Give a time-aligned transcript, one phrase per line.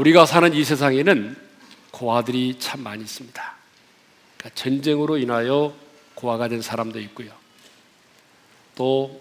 [0.00, 1.36] 우리가 사는 이 세상에는
[1.90, 3.54] 고아들이 참 많이 있습니다.
[4.38, 5.76] 그러니까 전쟁으로 인하여
[6.14, 7.30] 고아가 된 사람도 있고요.
[8.76, 9.20] 또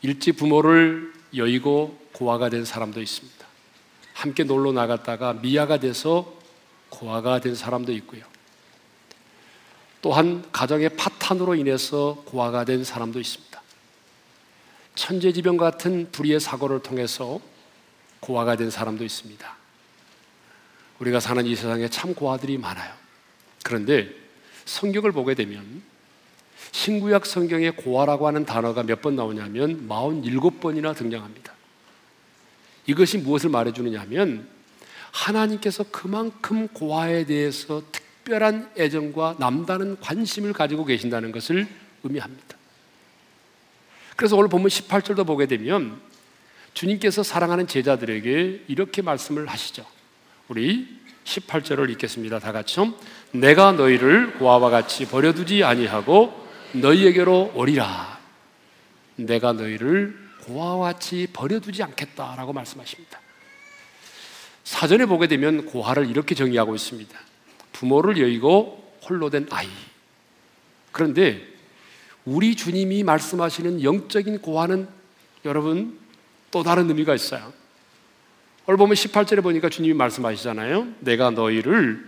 [0.00, 3.46] 일찍 부모를 여의고 고아가 된 사람도 있습니다.
[4.14, 6.34] 함께 놀러 나갔다가 미아가 돼서
[6.88, 8.24] 고아가 된 사람도 있고요.
[10.00, 13.62] 또한 가정의 파탄으로 인해서 고아가 된 사람도 있습니다.
[14.94, 17.40] 천재지변 같은 불의의 사고를 통해서
[18.20, 19.58] 고아가 된 사람도 있습니다.
[21.00, 22.92] 우리가 사는 이 세상에 참 고아들이 많아요.
[23.62, 24.08] 그런데
[24.64, 25.82] 성경을 보게 되면
[26.72, 31.54] 신구약 성경에 고아라고 하는 단어가 몇 번 나오냐면 47번이나 등장합니다.
[32.86, 34.48] 이것이 무엇을 말해주느냐 하면
[35.12, 41.66] 하나님께서 그만큼 고아에 대해서 특별한 애정과 남다른 관심을 가지고 계신다는 것을
[42.02, 42.56] 의미합니다.
[44.16, 46.00] 그래서 오늘 보면 18절도 보게 되면
[46.74, 49.86] 주님께서 사랑하는 제자들에게 이렇게 말씀을 하시죠.
[50.48, 50.97] 우리
[51.28, 52.38] 18절을 읽겠습니다.
[52.38, 52.94] 다 같이요.
[53.32, 58.18] 내가 너희를 고아와 같이 버려두지 아니하고 너희에게로 오리라.
[59.16, 63.20] 내가 너희를 고아와 같이 버려두지 않겠다라고 말씀하십니다.
[64.64, 67.18] 사전에 보게 되면 고아를 이렇게 정의하고 있습니다.
[67.72, 69.68] 부모를 여의고 홀로 된 아이.
[70.92, 71.46] 그런데
[72.24, 74.88] 우리 주님이 말씀하시는 영적인 고아는
[75.44, 75.98] 여러분
[76.50, 77.52] 또 다른 의미가 있어요.
[78.68, 80.88] 오늘 보면 18절에 보니까 주님이 말씀하시잖아요.
[81.00, 82.04] 내가 너희를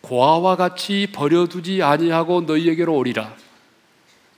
[0.00, 3.36] 고아와 같이 버려두지 아니하고 너희에게로 오리라.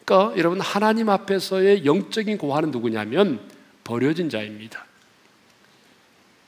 [0.04, 3.38] 그러니까 여러분 하나님 앞에서의 영적인 고아는 누구냐면
[3.84, 4.84] 버려진 자입니다.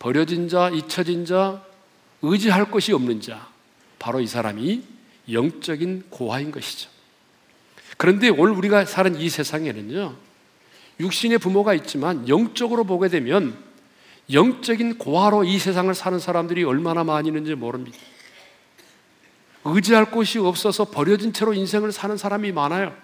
[0.00, 1.62] 버려진 자, 잊혀진 자,
[2.22, 3.46] 의지할 것이 없는 자.
[4.00, 4.82] 바로 이 사람이
[5.30, 6.90] 영적인 고아인 것이죠.
[7.96, 10.16] 그런데 오늘 우리가 사는 이 세상에는요.
[10.98, 13.70] 육신의 부모가 있지만 영적으로 보게 되면
[14.32, 17.98] 영적인 고아로 이 세상을 사는 사람들이 얼마나 많이 있는지 모릅니다.
[19.64, 22.96] 의지할 곳이 없어서 버려진 채로 인생을 사는 사람이 많아요.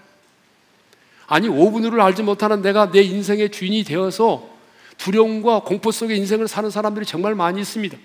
[1.27, 4.49] 아니, 오분을 알지 못하는 내가 내 인생의 주인이 되어서
[4.97, 7.97] 두려움과 공포 속에 인생을 사는 사람들이 정말 많이 있습니다.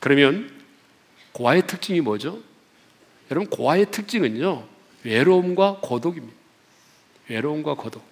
[0.00, 0.50] 그러면
[1.32, 2.40] 고아의 특징이 뭐죠?
[3.30, 4.66] 여러분, 고아의 특징은요,
[5.04, 6.36] 외로움과 고독입니다.
[7.28, 8.02] 외로움과 고독.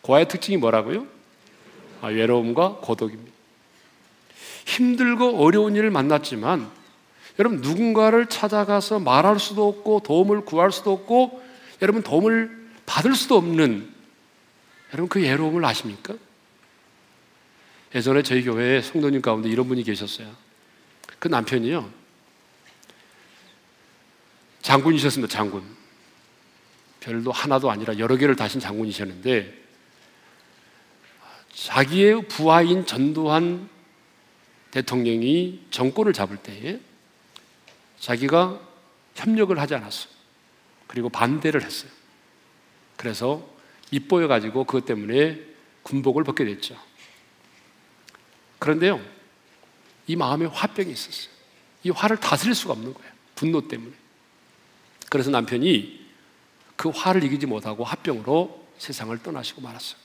[0.00, 1.13] 고아의 특징이 뭐라고요?
[2.04, 3.32] 아, 외로움과 고독입니다.
[4.66, 6.70] 힘들고 어려운 일을 만났지만,
[7.38, 11.42] 여러분, 누군가를 찾아가서 말할 수도 없고, 도움을 구할 수도 없고,
[11.80, 13.90] 여러분, 도움을 받을 수도 없는,
[14.92, 16.14] 여러분, 그 외로움을 아십니까?
[17.94, 20.28] 예전에 저희 교회에 성도님 가운데 이런 분이 계셨어요.
[21.18, 21.88] 그 남편이요.
[24.60, 25.62] 장군이셨습니다, 장군.
[27.00, 29.63] 별도 하나도 아니라 여러 개를 다신 장군이셨는데,
[31.54, 33.68] 자기의 부하인 전두환
[34.70, 36.80] 대통령이 정권을 잡을 때에
[38.00, 38.60] 자기가
[39.14, 40.12] 협력을 하지 않았어요.
[40.88, 41.90] 그리고 반대를 했어요.
[42.96, 43.48] 그래서
[43.90, 45.40] 입보여가지고 그것 때문에
[45.82, 46.76] 군복을 벗게 됐죠.
[48.58, 49.00] 그런데요,
[50.06, 51.32] 이 마음에 화병이 있었어요.
[51.84, 53.12] 이 화를 다스릴 수가 없는 거예요.
[53.34, 53.92] 분노 때문에.
[55.10, 56.04] 그래서 남편이
[56.76, 60.03] 그 화를 이기지 못하고 화병으로 세상을 떠나시고 말았어요.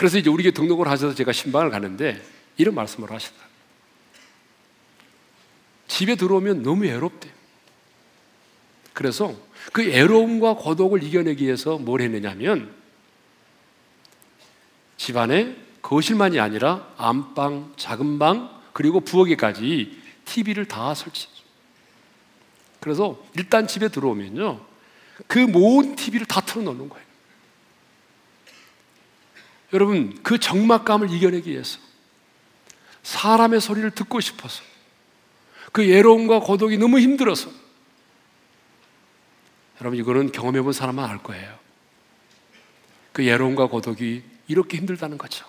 [0.00, 2.18] 그래서 이제 우리에게 등록을 하셔서 제가 신방을 가는데
[2.56, 3.36] 이런 말씀을 하시다.
[5.88, 7.30] 집에 들어오면 너무 외롭대요.
[8.94, 9.34] 그래서
[9.74, 12.74] 그 애로움과 고독을 이겨내기 위해서 뭘 했느냐면
[14.96, 21.44] 집안에 거실만이 아니라 안방, 작은 방, 그리고 부엌에까지 TV를 다 설치했죠.
[22.80, 24.64] 그래서 일단 집에 들어오면요.
[25.26, 27.09] 그 모든 TV를 다 틀어놓는 거예요.
[29.72, 31.78] 여러분, 그 적막감을 이겨내기 위해서
[33.02, 34.62] 사람의 소리를 듣고 싶어서
[35.72, 37.50] 그 예로움과 고독이 너무 힘들어서
[39.80, 41.58] 여러분, 이거는 경험해 본 사람만 알 거예요.
[43.12, 45.46] 그 예로움과 고독이 이렇게 힘들다는 거죠.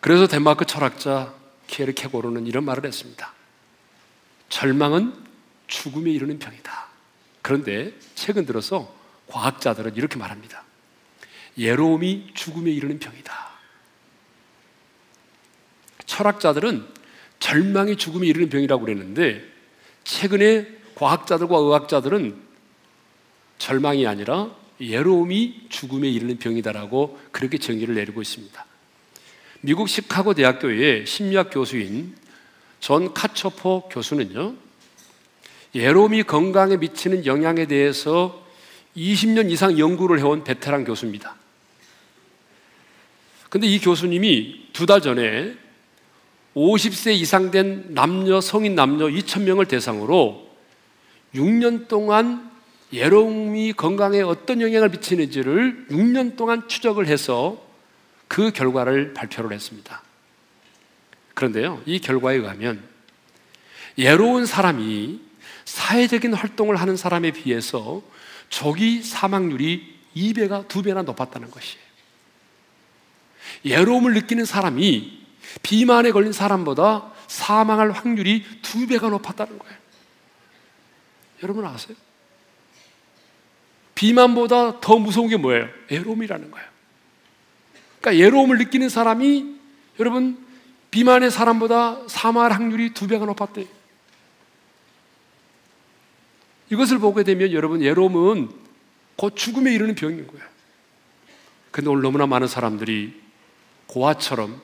[0.00, 1.34] 그래서 덴마크 철학자
[1.66, 3.32] 키에르 케고르는 이런 말을 했습니다.
[4.48, 5.14] 절망은
[5.66, 6.86] 죽음에 이르는 병이다.
[7.42, 8.97] 그런데 최근 들어서
[9.28, 10.64] 과학자들은 이렇게 말합니다.
[11.56, 13.48] 외로움이 죽음에 이르는 병이다.
[16.06, 16.86] 철학자들은
[17.38, 19.44] 절망이 죽음에 이르는 병이라고 그랬는데
[20.04, 22.36] 최근에 과학자들과 의학자들은
[23.58, 28.66] 절망이 아니라 외로움이 죽음에 이르는 병이다라고 그렇게 정의를 내리고 있습니다.
[29.60, 32.16] 미국 시카고 대학교의 심리학 교수인
[32.80, 34.54] 존 카초포 교수는요,
[35.74, 38.46] 예로움이 건강에 미치는 영향에 대해서
[38.98, 41.36] 20년 이상 연구를 해온 베테랑 교수입니다.
[43.48, 45.54] 근데 이 교수님이 두 달 전에
[46.54, 50.48] 50세 이상 된 남녀, 성인 남녀 2,000명을 대상으로
[51.34, 52.50] 6년 동안
[52.92, 57.62] 예로움이 건강에 어떤 영향을 미치는지를 6년 동안 추적을 해서
[58.28, 60.02] 그 결과를 발표를 했습니다.
[61.34, 62.82] 그런데요, 이 결과에 의하면
[63.96, 65.20] 예로운 사람이
[65.64, 68.02] 사회적인 활동을 하는 사람에 비해서
[68.48, 71.88] 조기 사망률이 2배가 2배나 높았다는 것이에요.
[73.64, 75.26] 예로움을 느끼는 사람이
[75.62, 79.76] 비만에 걸린 사람보다 사망할 확률이 2배가 높았다는 거예요.
[81.42, 81.96] 여러분 아세요?
[83.94, 85.68] 비만보다 더 무서운 게 뭐예요?
[85.90, 86.68] 예로움이라는 거예요.
[88.00, 89.56] 그러니까 예로움을 느끼는 사람이
[89.98, 90.46] 여러분
[90.90, 93.66] 비만의 사람보다 사망할 확률이 두 배가 높았대요.
[96.70, 98.50] 이것을 보게 되면 여러분 예로움은
[99.16, 100.44] 곧 죽음에 이르는 병인 거예요.
[101.70, 103.14] 근데 오늘 너무나 많은 사람들이
[103.86, 104.60] 고아처럼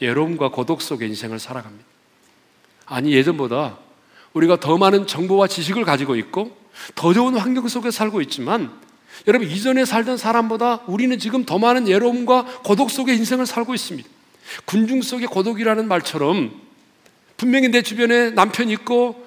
[0.00, 1.84] 예로움과 고독 속의 인생을 살아갑니다.
[2.86, 3.78] 아니 예전보다
[4.32, 6.56] 우리가 더 많은 정보와 지식을 가지고 있고
[6.94, 8.70] 더 좋은 환경 속에 살고 있지만
[9.26, 14.08] 여러분 이전에 살던 사람보다 우리는 지금 더 많은 예로움과 고독 속의 인생을 살고 있습니다.
[14.66, 16.60] 군중 속의 고독이라는 말처럼
[17.36, 19.25] 분명히 내 주변에 남편 있고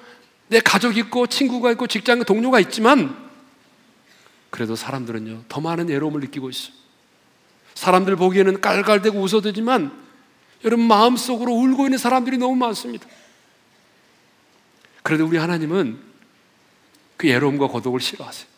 [0.50, 3.16] 내 가족 있고 친구가 있고 직장 동료가 있지만
[4.50, 6.74] 그래도 사람들은요 더 많은 외로움을 느끼고 있어요.
[7.74, 9.96] 사람들 보기에는 깔깔대고 웃어대지만
[10.64, 13.06] 여러분 마음속으로 울고 있는 사람들이 너무 많습니다.
[15.04, 16.00] 그래도 우리 하나님은
[17.16, 18.48] 그 외로움과 고독을 싫어하세요.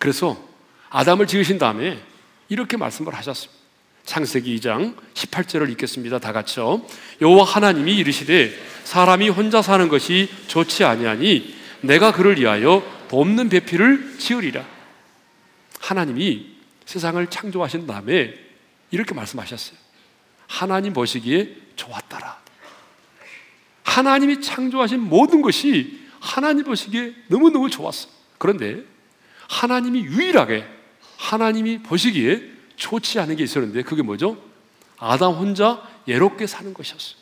[0.00, 0.44] 그래서
[0.90, 2.02] 아담을 지으신 다음에
[2.48, 3.57] 이렇게 말씀을 하셨습니다.
[4.08, 6.18] 창세기 2장 18절을 읽겠습니다.
[6.18, 6.80] 다 같이요.
[7.20, 14.64] 여호와 하나님이 이르시되 사람이 혼자 사는 것이 좋지 아니하니 내가 그를 위하여 돕는 배필을 지으리라.
[15.80, 16.56] 하나님이
[16.86, 18.32] 세상을 창조하신 다음에
[18.90, 19.76] 이렇게 말씀하셨어요.
[20.46, 22.38] 하나님 보시기에 좋았더라.
[23.82, 28.08] 하나님이 창조하신 모든 것이 하나님 보시기에 너무너무 좋았어.
[28.38, 28.84] 그런데
[29.48, 30.64] 하나님이 유일하게
[31.18, 34.40] 하나님이 보시기에 좋지 않은 게 있었는데 그게 뭐죠?
[34.96, 37.18] 아담 혼자 예롭게 사는 것이었어요.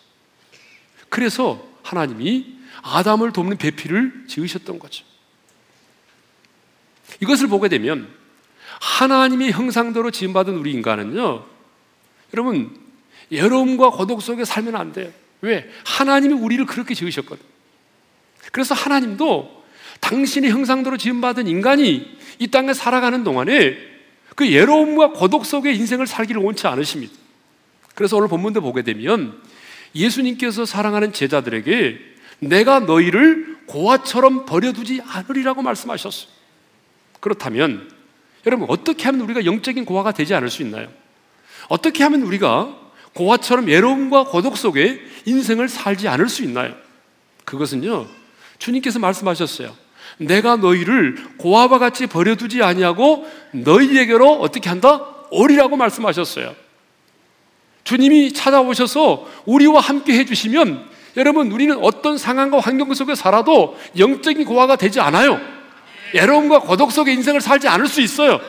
[1.09, 5.05] 그래서 하나님이 아담을 돕는 배필을 지으셨던 거죠.
[7.21, 8.09] 이것을 보게 되면
[8.81, 11.45] 하나님의 형상대로 지음받은 우리 인간은요,
[12.35, 12.79] 여러분,
[13.33, 15.11] 예로움과 고독 속에 살면 안 돼요.
[15.41, 15.71] 왜?
[15.85, 17.43] 하나님이 우리를 그렇게 지으셨거든.
[18.53, 19.65] 그래서 하나님도
[20.01, 23.96] 당신의 형상대로 지음받은 인간이 이 땅에 살아가는 동안에
[24.37, 27.13] 그 예로움과 고독 속에 인생을 살기를 원치 않으십니다.
[27.95, 29.43] 그래서 오늘 본문도 보게 되면
[29.95, 31.99] 예수님께서 사랑하는 제자들에게
[32.41, 36.29] 내가 너희를 고아처럼 버려두지 않으리라고 말씀하셨어요.
[37.19, 37.91] 그렇다면
[38.45, 40.89] 여러분 어떻게 하면 우리가 영적인 고아가 되지 않을 수 있나요?
[41.69, 42.79] 어떻게 하면 우리가
[43.15, 46.75] 고아처럼 예로움과 고독 속에 인생을 살지 않을 수 있나요?
[47.47, 48.07] 그것은요
[48.59, 49.86] 주님께서 말씀하셨어요.
[50.19, 55.05] 내가 너희를 고아와 같이 버려두지 아니하고 너희에게로 어떻게 한다?
[55.31, 56.55] 오리라고 말씀하셨어요.
[57.85, 65.01] 주님이 찾아오셔서 우리와 함께 해주시면 여러분 우리는 어떤 상황과 환경 속에 살아도 영적인 고아가 되지
[65.01, 65.41] 않아요.
[66.15, 68.41] 애로움과 고독 속의 인생을 살지 않을 수 있어요.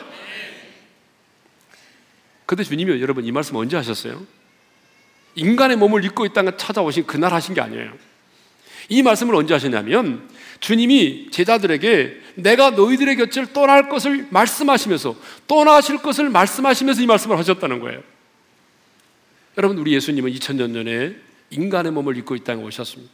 [2.46, 4.22] 근데 주님이 여러분 이 말씀 언제 하셨어요?
[5.34, 7.92] 인간의 몸을 입고 있다가 찾아오신 그날 하신 게 아니에요.
[8.88, 10.28] 이 말씀을 언제 하셨냐면
[10.60, 15.16] 주님이 제자들에게 내가 너희들의 곁을 떠날 것을 말씀하시면서
[15.46, 18.02] 떠나실 것을 말씀하시면서 이 말씀을 하셨다는 거예요.
[19.56, 21.16] 여러분 우리 예수님은 2000년 전에
[21.50, 23.12] 인간의 몸을 입고 이 땅에 오셨습니다.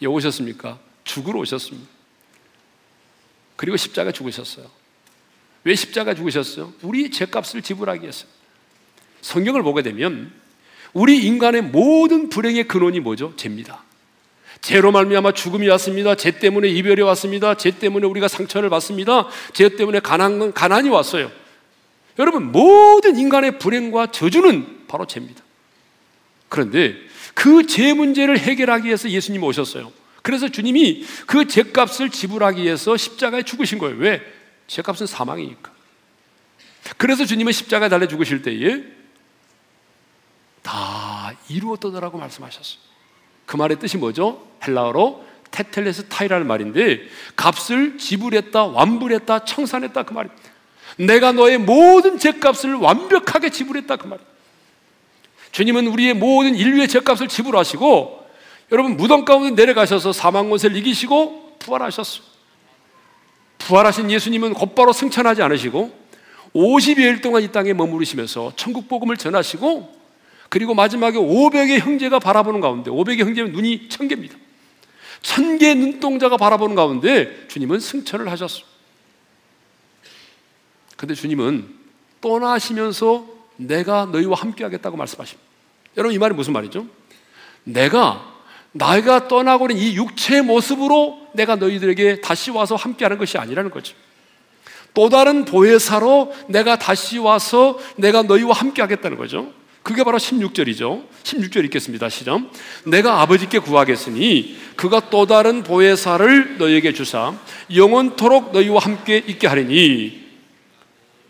[0.00, 0.78] 왜 오셨습니까?
[1.04, 1.88] 죽으러 오셨습니다.
[3.56, 4.70] 그리고 십자가 죽으셨어요.
[5.64, 6.72] 왜 십자가 죽으셨어요?
[6.82, 8.26] 우리 죄값을 지불하기 위해서.
[9.20, 10.32] 성경을 보게 되면
[10.92, 13.34] 우리 인간의 모든 불행의 근원이 뭐죠?
[13.36, 13.84] 죄입니다.
[14.62, 16.14] 죄로 말미암아 죽음이 왔습니다.
[16.14, 17.56] 죄 때문에 이별이 왔습니다.
[17.56, 19.28] 죄 때문에 우리가 상처를 받습니다.
[19.52, 21.30] 죄 때문에 가난 가난이 왔어요.
[22.18, 25.42] 여러분 모든 인간의 불행과 저주는 바로 죄입니다.
[26.48, 26.94] 그런데
[27.34, 29.92] 그 죄 문제를 해결하기 위해서 예수님 오셨어요.
[30.22, 33.96] 그래서 주님이 그 죄값을 지불하기 위해서 십자가에 죽으신 거예요.
[33.96, 34.22] 왜?
[34.68, 35.72] 죄값은 사망이니까.
[36.96, 38.84] 그래서 주님은 십자가에 달려 죽으실 때에
[40.62, 42.91] 다 이루었더라고 말씀하셨어요.
[43.52, 44.40] 그 말의 뜻이 뭐죠?
[44.66, 47.02] 헬라어로 테텔레스 타이라는 말인데
[47.36, 50.42] 값을 지불했다, 완불했다, 청산했다 그 말입니다.
[50.96, 54.32] 내가 너의 모든 죄값을 완벽하게 지불했다 그 말입니다.
[55.50, 58.26] 주님은 우리의 모든 인류의 죄값을 지불하시고
[58.72, 62.24] 여러분 무덤 가운데 내려가셔서 사망 권세를 이기시고 부활하셨어요.
[63.58, 65.92] 부활하신 예수님은 곧바로 승천하지 않으시고
[66.54, 70.01] 50여일 동안 이 땅에 머무르시면서 천국 복음을 전하시고
[70.52, 74.36] 그리고 마지막에 500의 형제가 바라보는 가운데 500의 형제는 눈이 천 개입니다.
[75.22, 78.70] 천 개의 눈동자가 바라보는 가운데 주님은 승천을 하셨습니다.
[80.98, 81.74] 근데 주님은
[82.20, 85.42] 떠나시면서 내가 너희와 함께 하겠다고 말씀하십니다.
[85.96, 86.86] 여러분 이 말이 무슨 말이죠?
[87.64, 88.36] 내가
[88.72, 93.96] 나이가 떠나고 있는 이 육체의 모습으로 내가 너희들에게 다시 와서 함께 하는 것이 아니라는 거죠.
[94.92, 99.61] 또 다른 보혜사로 내가 다시 와서 내가 너희와 함께 하겠다는 거죠.
[99.82, 101.06] 그게 바로 16절이죠.
[101.24, 102.08] 16절 읽겠습니다.
[102.08, 102.50] 시점.
[102.84, 107.36] 내가 아버지께 구하겠으니 그가 또 다른 보혜사를 너희에게 주사
[107.74, 110.22] 영원토록 너희와 함께 있게 하리니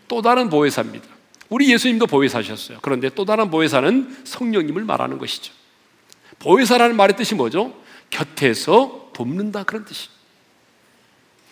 [0.07, 1.05] 또 다른 보혜사입니다.
[1.49, 2.79] 우리 예수님도 보혜사셨어요.
[2.81, 5.53] 그런데 또 다른 보혜사는 성령님을 말하는 것이죠.
[6.39, 7.73] 보혜사라는 말의 뜻이 뭐죠?
[8.09, 10.09] 곁에서 돕는다 그런 뜻이.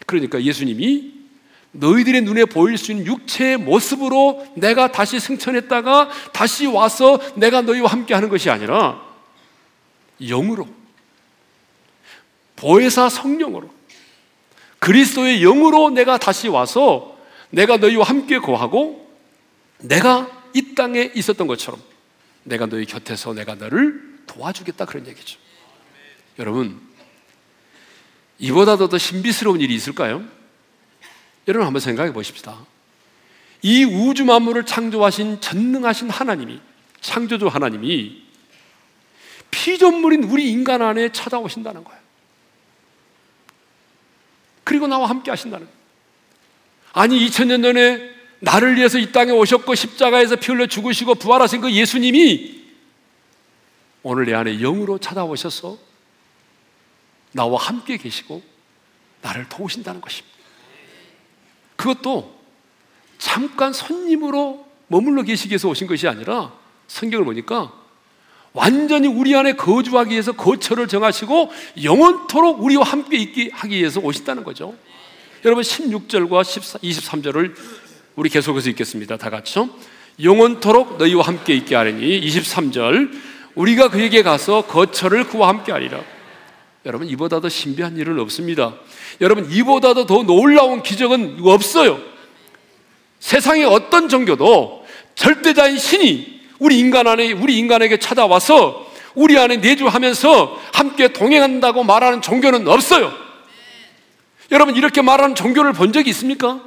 [0.06, 1.21] 그러니까 예수님이
[1.72, 8.14] 너희들의 눈에 보일 수 있는 육체의 모습으로 내가 다시 승천했다가 다시 와서 내가 너희와 함께
[8.14, 9.02] 하는 것이 아니라
[10.20, 10.68] 영으로
[12.58, 13.70] 보혜사 성령으로
[14.80, 17.18] 그리스도의 영으로 내가 다시 와서
[17.50, 19.10] 내가 너희와 함께 거하고
[19.80, 21.82] 내가 이 땅에 있었던 것처럼
[22.44, 25.40] 내가 너희 곁에서 내가 너를 도와주겠다 그런 얘기죠.
[26.40, 26.80] 여러분
[28.40, 30.24] 이보다도 더 신비스러운 일이 있을까요?
[31.48, 32.66] 여러분 한번 생각해 보십시다.
[33.62, 36.60] 이 우주 만물을 창조하신 전능하신 하나님이
[37.02, 38.24] 창조주 하나님이
[39.52, 42.02] 피조물인 우리 인간 안에 찾아오신다는 거예요.
[44.64, 45.68] 그리고 나와 함께 하신다는.
[46.94, 52.62] 아니 2000년 전에 나를 위해서 이 땅에 오셨고 십자가에서 피 흘려 죽으시고 부활하신 그 예수님이
[54.04, 55.78] 오늘 내 안에 영으로 찾아오셔서
[57.34, 58.42] 나와 함께 계시고
[59.22, 60.41] 나를 도우신다는 것입니다.
[61.82, 62.40] 그것도
[63.18, 66.52] 잠깐 손님으로 머물러 계시기 위해서 오신 것이 아니라
[66.88, 67.72] 성경을 보니까
[68.54, 71.52] 완전히 우리 안에 거주하기 위해서 거처를 정하시고
[71.84, 74.76] 영원토록 우리와 함께 있게 하기 위해서 오신다는 거죠.
[75.44, 77.56] 여러분 16절과 23절을
[78.16, 79.18] 우리 계속해서 읽겠습니다.
[79.18, 79.70] 다 같이요.
[80.22, 83.12] 영원토록 너희와 함께 있게 하리니 23절
[83.56, 86.00] 우리가 그에게 가서 거처를 그와 함께 하리라.
[86.86, 88.74] 여러분 이보다 더 신비한 일은 없습니다.
[89.20, 92.00] 여러분 이보다도 더 놀라운 기적은 없어요.
[93.20, 101.10] 세상의 어떤 종교도 절대자인 신이 우리 인간 안에 우리 인간에게 찾아와서 우리 안에 내주하면서 함께
[101.10, 103.14] 동행한다고 말하는 종교는 없어요.
[104.52, 106.62] 여러분 이렇게 말하는 종교를 본 적이 있습니까?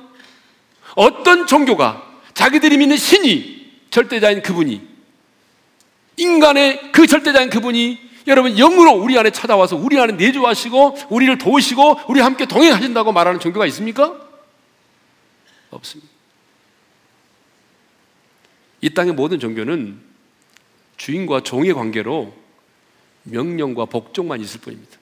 [0.94, 2.02] 어떤 종교가
[2.34, 4.80] 자기들이 믿는 신이 절대자인 그분이
[6.16, 12.20] 인간의 그 절대자인 그분이 여러분 영으로 우리 안에 찾아와서 우리 안에 내주하시고 우리를 도우시고 우리
[12.20, 14.18] 함께 동행하신다고 말하는 종교가 있습니까?
[15.70, 16.10] 없습니다.
[18.80, 20.00] 이 땅의 모든 종교는
[20.96, 22.34] 주인과 종의 관계로
[23.24, 24.98] 명령과 복종만 있을 뿐입니다.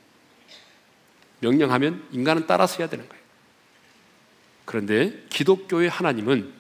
[1.40, 3.22] 명령하면 인간은 따라서 해야 되는 거예요.
[4.64, 6.52] 그런데 기독교의 하나님은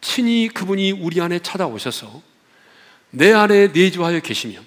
[0.00, 2.22] 친히 그분이 우리 안에 찾아오셔서
[3.10, 4.60] 내 안에 내주하여 계시며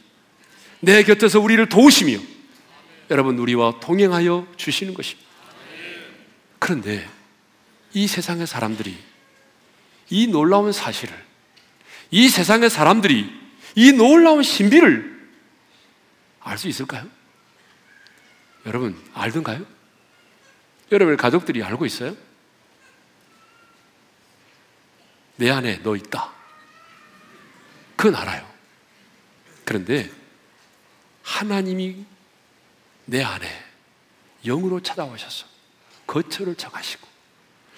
[0.79, 2.19] 내 곁에서 우리를 도우시며
[3.09, 5.27] 여러분 우리와 동행하여 주시는 것입니다.
[6.59, 7.07] 그런데
[7.93, 8.97] 이 세상의 사람들이
[10.09, 11.15] 이 놀라운 사실을
[12.11, 13.29] 이 세상의 사람들이
[13.75, 15.17] 이 놀라운 신비를
[16.41, 17.05] 알 수 있을까요?
[18.65, 19.65] 여러분 알던가요?
[20.91, 22.15] 여러분의 가족들이 알고 있어요?
[25.35, 26.33] 내 안에 너 있다.
[27.95, 28.47] 그건 알아요.
[29.65, 30.09] 그런데
[31.27, 32.05] 하나님이
[33.05, 33.47] 내 안에
[34.45, 35.45] 영으로 찾아오셔서
[36.07, 37.05] 거처를 정하시고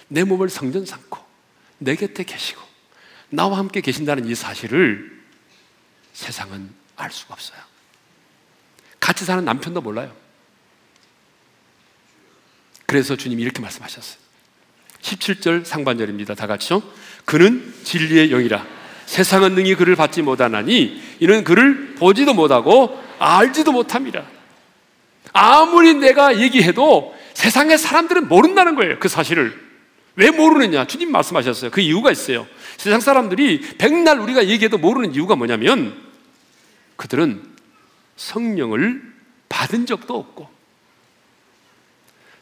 [0.06, 1.18] 내 몸을 성전 삼고
[1.78, 2.62] 내 곁에 계시고
[3.28, 5.20] 나와 함께 계신다는 이 사실을
[6.12, 7.58] 세상은 알 수가 없어요.
[9.00, 10.14] 같이 사는 남편도 몰라요.
[12.86, 14.20] 그래서 주님이 이렇게 말씀하셨어요.
[15.00, 16.34] 17절 상반절입니다.
[16.34, 16.82] 다 같이요.
[17.24, 18.64] 그는 진리의 영이라.
[19.06, 24.24] 세상은 능히 그를 받지 못하나니 이는 그를 보지도 못하고 알지도 못합니다.
[25.32, 28.98] 아무리 내가 얘기해도 세상의 사람들은 모른다는 거예요.
[28.98, 29.70] 그 사실을.
[30.16, 30.86] 왜 모르느냐?
[30.86, 31.70] 주님 말씀하셨어요.
[31.70, 32.46] 그 이유가 있어요.
[32.78, 35.94] 세상 사람들이 백날 우리가 얘기해도 모르는 이유가 뭐냐면
[36.96, 37.42] 그들은
[38.16, 39.02] 성령을
[39.48, 40.48] 받은 적도 없고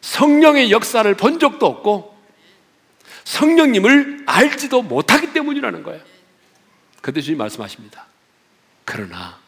[0.00, 2.16] 성령의 역사를 본 적도 없고
[3.25, 6.00] 성령님을 알지도 못하기 때문이라는 거예요.
[7.02, 8.06] 그때 주님 말씀하십니다.
[8.85, 9.38] 그러나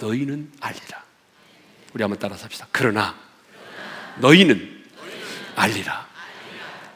[0.00, 1.02] 너희는 알리라.
[1.92, 2.66] 우리 한번 따라서 합시다.
[2.72, 3.14] 그러나
[4.18, 4.84] 너희는
[5.56, 6.08] 알리라.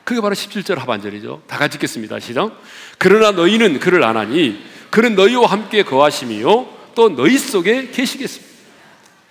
[0.05, 1.45] 그게 바로 17절 하반절이죠.
[1.47, 2.21] 다 같이 읽겠습니다.
[2.21, 2.61] 시작.
[2.99, 8.55] 그러나 너희는 그를 안 하니 그는 너희와 함께 거하심이요 또 너희 속에 계시겠습니다.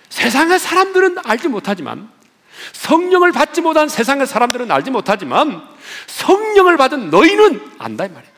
[0.08, 2.08] 세상의 사람들은 알지 못하지만
[2.72, 5.62] 성령을 받지 못한 세상의 사람들은 알지 못하지만
[6.06, 8.34] 성령을 받은 너희는 안다 이 말이에요.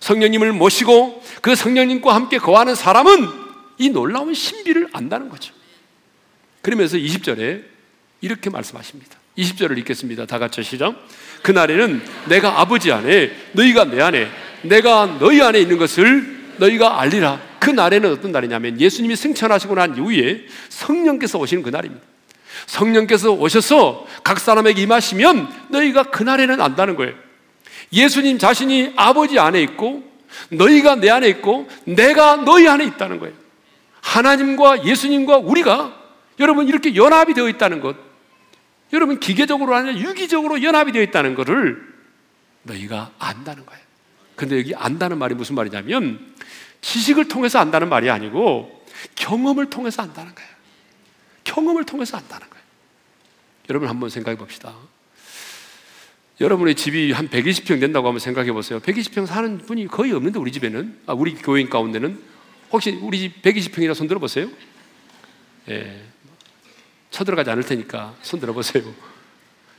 [0.00, 3.43] 성령님을 모시고 그 성령님과 함께 거하는 사람은
[3.78, 5.52] 이 놀라운 신비를 안다는 거죠.
[6.62, 7.64] 그러면서 20절에
[8.20, 9.16] 이렇게 말씀하십니다.
[9.36, 10.26] 20절을 읽겠습니다.
[10.26, 10.94] 다 같이 시작.
[11.42, 14.28] 그날에는 내가 아버지 안에 너희가 내 안에
[14.62, 17.40] 내가 너희 안에 있는 것을 너희가 알리라.
[17.58, 22.04] 그 날에는 어떤 날이냐면 예수님이 승천하시고 난 이후에 성령께서 오시는 그 날입니다.
[22.66, 27.14] 성령께서 오셔서 각 사람에게 임하시면 너희가 그날에는 안다는 거예요.
[27.92, 30.02] 예수님 자신이 아버지 안에 있고
[30.50, 33.43] 너희가 내 안에 있고 내가 너희 안에 있다는 거예요.
[34.04, 36.00] 하나님과 예수님과 우리가
[36.38, 37.96] 여러분 이렇게 연합이 되어 있다는 것.
[38.92, 41.82] 여러분 기계적으로 아니라 유기적으로 연합이 되어 있다는 것을
[42.62, 43.82] 너희가 안다는 거예요.
[44.36, 46.34] 근데 여기 안다는 말이 무슨 말이냐면
[46.82, 48.84] 지식을 통해서 안다는 말이 아니고
[49.14, 50.50] 경험을 통해서 안다는 거예요.
[51.44, 52.64] 경험을 통해서 안다는 거예요.
[53.70, 54.74] 여러분 한번 생각해 봅시다.
[56.40, 58.80] 여러분의 집이 한 120평 된다고 한번 생각해 보세요.
[58.80, 62.33] 120평 사는 분이 거의 없는데 우리 집에는 아, 우리 교인 가운데는
[62.74, 64.50] 혹시 우리 집 120평이라 손 들어보세요.
[65.68, 66.02] 예,
[67.10, 68.82] 쳐들어가지 않을 테니까 손 들어보세요.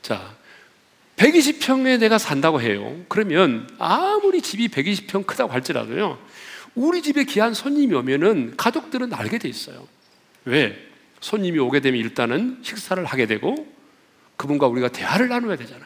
[0.02, 0.34] 자,
[1.18, 3.04] 120평에 내가 산다고 해요.
[3.10, 6.18] 그러면 아무리 집이 120평 크다고 할지라도요,
[6.74, 9.86] 우리 집에 귀한 손님이 오면은 가족들은 알게 돼 있어요.
[10.46, 10.82] 왜?
[11.20, 13.68] 손님이 오게 되면 일단은 식사를 하게 되고
[14.38, 15.86] 그분과 우리가 대화를 나눠야 되잖아요.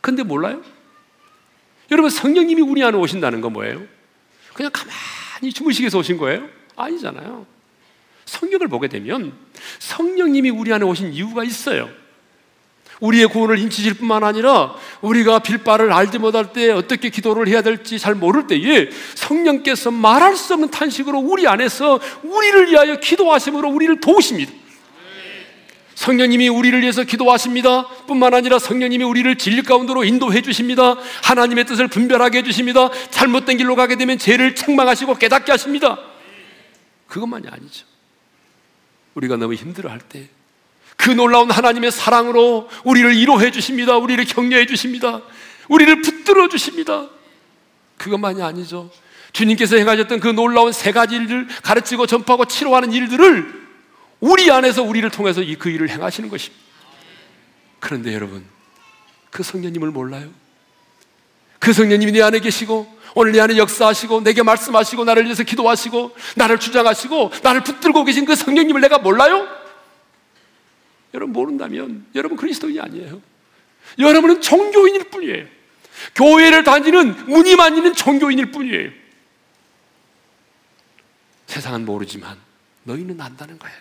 [0.00, 0.62] 근데 몰라요?
[1.90, 3.82] 여러분 성령님이 우리 안에 오신다는 건 뭐예요?
[4.52, 4.94] 그냥 가만
[5.42, 6.48] 히 주무시게서 오신 거예요?
[6.76, 7.46] 아니잖아요.
[8.24, 9.32] 성경을 보게 되면
[9.78, 11.88] 성령님이 우리 안에 오신 이유가 있어요.
[13.00, 18.14] 우리의 구원을 인치실 뿐만 아니라 우리가 빌바를 알지 못할 때 어떻게 기도를 해야 될지 잘
[18.14, 24.52] 모를 때에 성령께서 말할 수 없는 탄식으로 우리 안에서 우리를 위하여 기도하심으로 우리를 도우십니다.
[25.94, 27.86] 성령님이 우리를 위해서 기도하십니다.
[28.06, 30.96] 뿐만 아니라 성령님이 우리를 진리 가운데로 인도해 주십니다.
[31.22, 32.90] 하나님의 뜻을 분별하게 해 주십니다.
[33.10, 35.98] 잘못된 길로 가게 되면 죄를 책망하시고 깨닫게 하십니다.
[37.08, 37.86] 그것만이 아니죠.
[39.14, 40.28] 우리가 너무 힘들어 할 때
[40.96, 43.96] 그 놀라운 하나님의 사랑으로 우리를 위로해 주십니다.
[43.96, 45.22] 우리를 격려해 주십니다.
[45.68, 47.08] 우리를 붙들어 주십니다.
[47.98, 48.90] 그것만이 아니죠.
[49.32, 53.63] 주님께서 행하셨던 그 놀라운 세 가지 일을 가르치고 전파하고 치료하는 일들을
[54.24, 56.64] 우리 안에서 우리를 통해서 이 그 일을 행하시는 것입니다.
[57.80, 58.44] 그런데 여러분,
[59.30, 60.30] 그 성령님을 몰라요?
[61.58, 66.58] 그 성령님이 내 안에 계시고 오늘 내 안에 역사하시고 내게 말씀하시고 나를 위해서 기도하시고 나를
[66.58, 69.46] 주장하시고 나를 붙들고 계신 그 성령님을 내가 몰라요?
[71.14, 73.22] 여러분 모른다면 여러분 그리스도인이 아니에요.
[73.98, 75.46] 여러분은 종교인일 뿐이에요.
[76.14, 78.90] 교회를 다니는 무늬만 있는 종교인일 뿐이에요.
[81.46, 82.36] 세상은 모르지만
[82.82, 83.76] 너희는 안다는 거예요.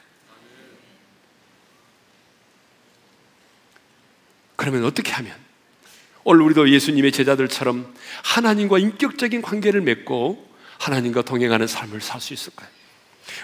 [4.56, 5.34] 그러면 어떻게 하면
[6.24, 12.70] 오늘 우리도 예수님의 제자들처럼 하나님과 인격적인 관계를 맺고 하나님과 동행하는 삶을 살 수 있을까요?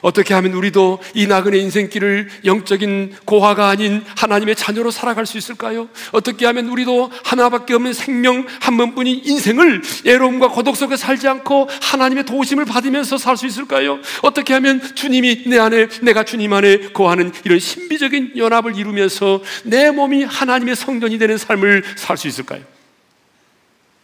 [0.01, 5.89] 어떻게 하면 우리도 이 나그네 인생길을 영적인 고화가 아닌 하나님의 자녀로 살아갈 수 있을까요?
[6.11, 12.25] 어떻게 하면 우리도 하나밖에 없는 생명 한 번뿐인 인생을 애로움과 고독 속에 살지 않고 하나님의
[12.25, 13.99] 도우심을 받으면서 살 수 있을까요?
[14.21, 20.23] 어떻게 하면 주님이 내 안에 내가 주님 안에 거하는 이런 신비적인 연합을 이루면서 내 몸이
[20.23, 22.63] 하나님의 성전이 되는 삶을 살 수 있을까요?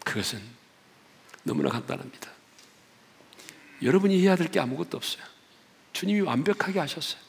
[0.05, 0.39] 그것은
[1.43, 2.29] 너무나 간단합니다.
[3.83, 5.34] 여러분이 해야 될 게 아무것도 없어요.
[5.95, 7.19] 주님이 완벽하게 하셨어요.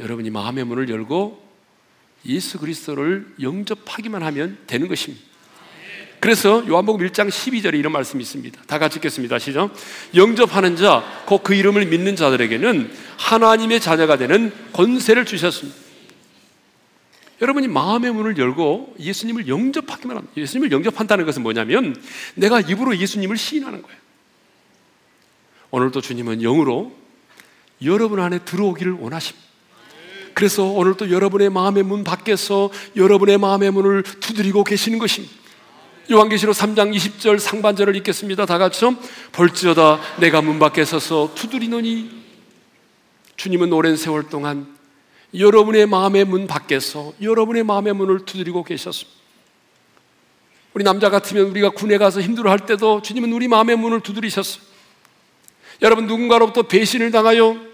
[0.00, 1.42] 여러분이 마음의 문을 열고
[2.26, 5.24] 예수 그리스도를 영접하기만 하면 되는 것입니다.
[6.18, 8.62] 그래서 요한복음 1장 12절에 이런 말씀이 있습니다.
[8.62, 9.38] 다 같이 읽겠습니다.
[9.38, 9.72] 시작.
[10.14, 15.78] 영접하는 자, 곧 그 이름을 믿는 자들에게는 하나님의 자녀가 되는 권세를 주셨습니다.
[17.40, 20.34] 여러분이 마음의 문을 열고 예수님을 영접하기만 합니다.
[20.36, 21.94] 예수님을 영접한다는 것은 뭐냐면
[22.34, 23.98] 내가 입으로 예수님을 시인하는 거예요.
[25.70, 27.03] 오늘도 주님은 영으로
[27.84, 29.44] 여러분 안에 들어오기를 원하십니다.
[30.34, 35.32] 그래서 오늘도 여러분의 마음의 문 밖에서 여러분의 마음의 문을 두드리고 계시는 것입니다.
[36.10, 38.44] 요한계시록 3장 20절 상반절을 읽겠습니다.
[38.44, 38.84] 다 같이
[39.32, 42.24] 볼지어다 내가 문 밖에 서서 두드리노니
[43.36, 44.66] 주님은 오랜 세월 동안
[45.36, 49.18] 여러분의 마음의 문 밖에서 여러분의 마음의 문을 두드리고 계셨습니다.
[50.74, 54.62] 우리 남자 같으면 우리가 군에 가서 힘들어할 때도 주님은 우리 마음의 문을 두드리셨어요.
[55.82, 57.73] 여러분 누군가로부터 배신을 당하여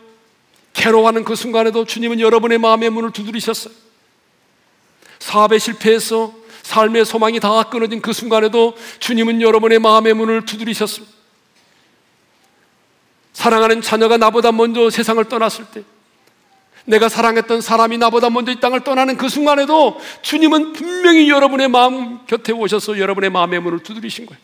[0.81, 3.75] 괴로워하는 그 순간에도 주님은 여러분의 마음의 문을 두드리셨어요.
[5.19, 11.15] 사업에 실패해서 삶의 소망이 다 끊어진 그 순간에도 주님은 여러분의 마음의 문을 두드리셨습니다.
[13.35, 15.83] 사랑하는 자녀가 나보다 먼저 세상을 떠났을 때,
[16.87, 22.53] 내가 사랑했던 사람이 나보다 먼저 이 땅을 떠나는 그 순간에도 주님은 분명히 여러분의 마음 곁에
[22.53, 24.41] 오셔서 여러분의 마음의 문을 두드리신 거예요.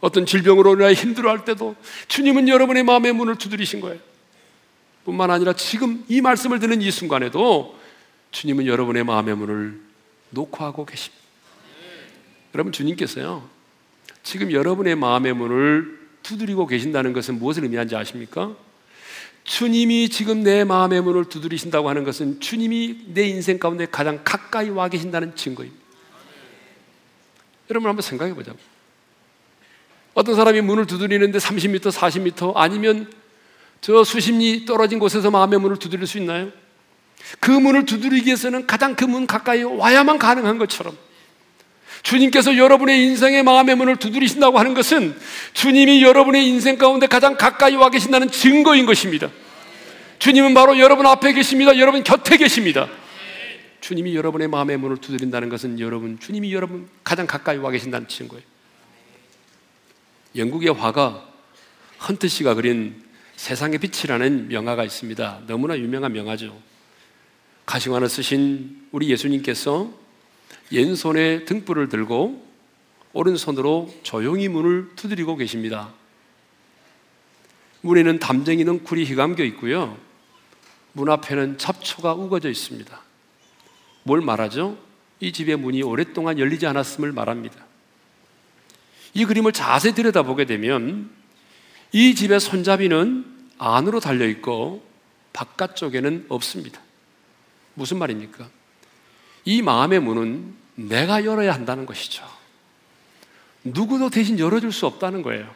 [0.00, 1.76] 어떤 질병으로 인하여 힘들어할 때도
[2.08, 4.11] 주님은 여러분의 마음의 문을 두드리신 거예요.
[5.04, 7.78] 뿐만 아니라 지금 이 말씀을 듣는 이 순간에도
[8.30, 9.80] 주님은 여러분의 마음의 문을
[10.30, 11.22] 녹화하고 계십니다.
[12.54, 13.48] 여러분 주님께서요.
[14.22, 18.54] 지금 여러분의 마음의 문을 두드리고 계신다는 것은 무엇을 의미하는지 아십니까?
[19.44, 24.88] 주님이 지금 내 마음의 문을 두드리신다고 하는 것은 주님이 내 인생 가운데 가장 가까이 와
[24.88, 25.82] 계신다는 증거입니다.
[27.70, 28.58] 여러분 한번 생각해 보자고.
[30.14, 33.10] 어떤 사람이 문을 두드리는데 30m, 40m 아니면
[33.82, 36.50] 저 수십 리 떨어진 곳에서 마음의 문을 두드릴 수 있나요?
[37.40, 40.96] 그 문을 두드리기 위해서는 가장 그 문 가까이 와야만 가능한 것처럼
[42.02, 45.16] 주님께서 여러분의 인생의 마음의 문을 두드리신다고 하는 것은
[45.52, 49.30] 주님이 여러분의 인생 가운데 가장 가까이 와 계신다는 증거인 것입니다.
[50.20, 51.76] 주님은 바로 여러분 앞에 계십니다.
[51.76, 52.88] 여러분 곁에 계십니다.
[53.80, 58.44] 주님이 여러분의 마음의 문을 두드린다는 것은 여러분, 주님이 여러분 가장 가까이 와 계신다는 증거예요.
[60.36, 61.28] 영국의 화가
[62.08, 63.02] 헌트 씨가 그린
[63.42, 65.40] 세상의 빛이라는 명화가 있습니다.
[65.48, 66.56] 너무나 유명한 명화죠.
[67.66, 69.92] 가시관을 쓰신 우리 예수님께서
[70.70, 72.46] 왼손에 등불을 들고
[73.12, 75.92] 오른손으로 조용히 문을 두드리고 계십니다.
[77.80, 79.98] 문에는 담쟁이 넝쿨이 휘감겨 있고요.
[80.92, 83.00] 문 앞에는 잡초가 우거져 있습니다.
[84.04, 84.78] 뭘 말하죠?
[85.18, 87.56] 이 집의 문이 오랫동안 열리지 않았음을 말합니다.
[89.14, 91.10] 이 그림을 자세히 들여다보게 되면
[91.90, 93.31] 이 집의 손잡이는
[93.62, 94.82] 안으로 달려 있고
[95.32, 96.80] 바깥쪽에는 없습니다.
[97.74, 98.48] 무슨 말입니까?
[99.44, 102.24] 이 마음의 문은 내가 열어야 한다는 것이죠.
[103.64, 105.48] 누구도 대신 열어줄 수 없다는 거예요.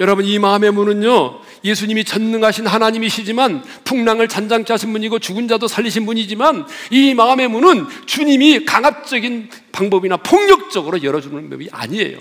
[0.00, 6.66] 여러분, 이 마음의 문은요, 예수님이 전능하신 하나님이시지만, 풍랑을 잔장케 하신 분이고, 죽은 자도 살리신 분이지만,
[6.92, 12.18] 이 마음의 문은 주님이 강압적인 방법이나 폭력적으로 열어주는 법이 아니에요.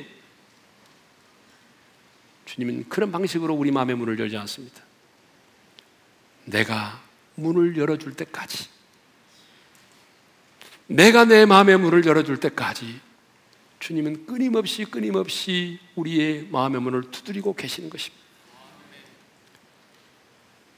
[2.47, 4.81] 주님은 그런 방식으로 우리 마음의 문을 열지 않습니다.
[6.45, 7.01] 내가
[7.35, 8.69] 문을 열어줄 때까지,
[10.87, 13.01] 내가 내 마음의 문을 열어줄 때까지
[13.79, 18.25] 주님은 끊임없이 끊임없이 우리의 마음의 문을 두드리고 계시는 것입니다.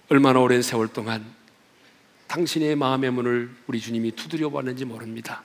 [0.10, 1.24] 얼마나 오랜 세월 동안
[2.28, 5.44] 당신의 마음의 문을 우리 주님이 두드려 왔는지 모릅니다.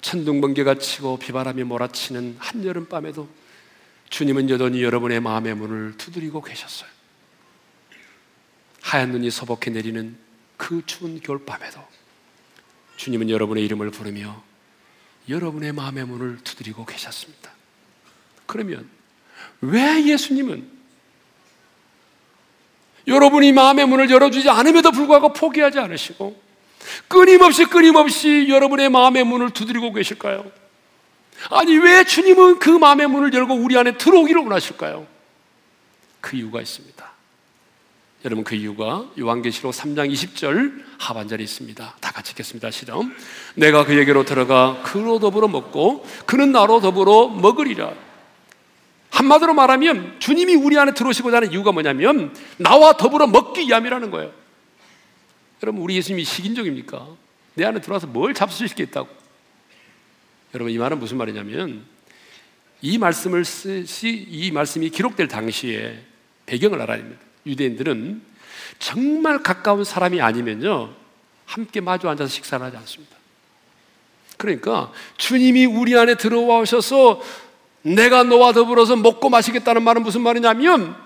[0.00, 3.28] 천둥번개가 치고 비바람이 몰아치는 한여름 밤에도
[4.10, 6.88] 주님은 여전히 여러분의 마음의 문을 두드리고 계셨어요.
[8.82, 10.16] 하얀 눈이 소복해 내리는
[10.56, 11.80] 그 추운 겨울밤에도
[12.96, 14.42] 주님은 여러분의 이름을 부르며
[15.28, 17.50] 여러분의 마음의 문을 두드리고 계셨습니다.
[18.46, 18.88] 그러면
[19.60, 20.78] 왜 예수님은
[23.06, 26.40] 여러분이 마음의 문을 열어주지 않음에도 불구하고 포기하지 않으시고
[27.08, 30.50] 끊임없이 끊임없이 여러분의 마음의 문을 두드리고 계실까요?
[31.50, 35.06] 아니, 왜 주님은 그 마음의 문을 열고 우리 안에 들어오기를 원하실까요?
[36.20, 37.08] 그 이유가 있습니다.
[38.24, 41.94] 여러분 그 이유가 요한계시록 3장 20절 하반절에 있습니다.
[42.00, 42.70] 다 같이 읽겠습니다.
[42.72, 42.98] 시작.
[43.54, 47.92] 내가 그에게로 들어가 그로 더불어 먹고 그는 나로 더불어 먹으리라.
[49.10, 54.32] 한마디로 말하면 주님이 우리 안에 들어오시고자 하는 이유가 뭐냐면 나와 더불어 먹기 위함이라는 거예요.
[55.62, 57.06] 여러분 우리 예수님이 식인종입니까?
[57.54, 59.08] 내 안에 들어와서 뭘 잡수실 게 있다고?
[60.54, 61.84] 여러분 이 말은 무슨 말이냐면
[62.80, 65.98] 이 말씀을 쓰시 이 말씀이 기록될 당시에
[66.46, 67.20] 배경을 알아야 됩니다.
[67.46, 68.22] 유대인들은
[68.78, 70.94] 정말 가까운 사람이 아니면요
[71.44, 73.16] 함께 마주 앉아서 식사를 하지 않습니다.
[74.36, 77.20] 그러니까 주님이 우리 안에 들어와 오셔서
[77.82, 80.96] 내가 너와 더불어서 먹고 마시겠다는 말은 무슨 말이냐면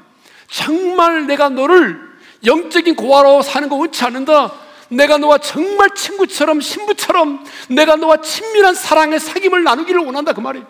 [0.48, 2.12] 정말 내가 너를
[2.44, 4.52] 영적인 고아로 사는 거 원치 않는다.
[4.92, 10.66] 내가 너와 정말 친구처럼 신부처럼 내가 너와 친밀한 사랑의 사귐을 나누기를 원한다 그 말이에요.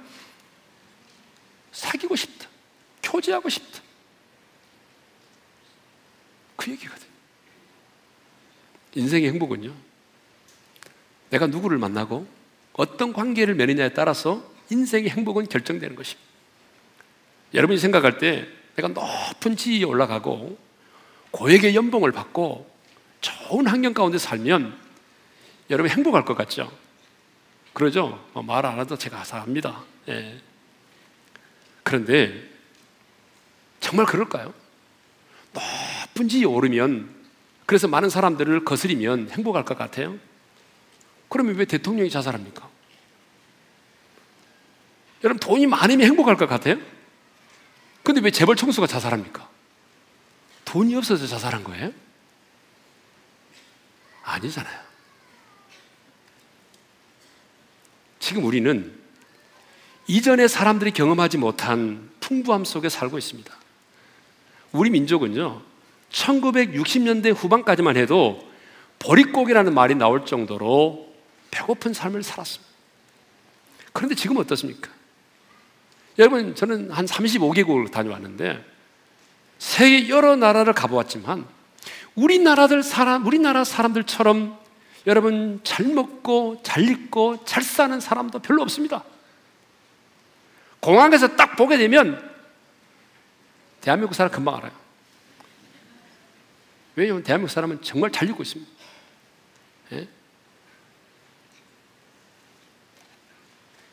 [1.73, 2.49] 사귀고 싶다.
[3.03, 3.81] 교제하고 싶다.
[6.57, 7.07] 그 얘기거든.
[8.95, 9.73] 인생의 행복은요.
[11.31, 12.27] 내가 누구를 만나고
[12.75, 16.31] 어떤 관계를 맺느냐에 따라서 인생의 행복은 결정되는 것입니다.
[17.55, 20.59] 여러분이 생각할 때 내가 높은 지위에 올라가고
[21.33, 22.72] 고액의 연봉을 받고
[23.23, 24.77] 좋은 환경 가운데 살면
[25.71, 26.71] 여러분 행복할 것 같죠?
[27.73, 28.23] 그러죠?
[28.35, 29.83] 뭐 말안 해도 제가 아사합니다.
[30.09, 30.39] 예.
[31.83, 32.51] 그런데
[33.81, 34.53] 정말 그럴까요?
[35.53, 37.09] 높은 지에 오르면
[37.65, 40.19] 그래서 많은 사람들을 거스리면 행복할 것 같아요?
[41.29, 42.69] 그러면 왜 대통령이 자살합니까?
[45.25, 46.77] 여러분 돈이 많으면 행복할 것 같아요?
[48.03, 49.49] 근데 왜 재벌 총수가 자살합니까?
[50.65, 51.93] 돈이 없어서 자살한 거예요?
[54.23, 54.81] 아니잖아요.
[58.19, 58.93] 지금 우리는
[60.07, 63.53] 이전에 사람들이 경험하지 못한 풍부함 속에 살고 있습니다.
[64.73, 65.63] 우리 민족은요,
[66.11, 68.49] 1960년대 후반까지만 해도
[68.99, 71.13] 보릿고기라는 말이 나올 정도로
[71.51, 72.73] 배고픈 삶을 살았습니다.
[73.93, 74.91] 그런데 지금 어떻습니까?
[76.19, 78.65] 여러분, 저는 한 35개국을 다녀왔는데,
[79.59, 81.47] 세계 여러 나라를 가보았지만,
[82.15, 84.59] 우리나라들 사람, 우리나라 사람들처럼
[85.07, 89.05] 여러분 잘 먹고 잘 입고 잘 사는 사람도 별로 없습니다.
[90.81, 92.31] 공항에서 딱 보게 되면
[93.81, 94.73] 대한민국 사람 금방 알아요.
[96.95, 98.71] 왜냐하면 대한민국 사람은 정말 잘 입고 있습니다.
[99.93, 100.09] 예?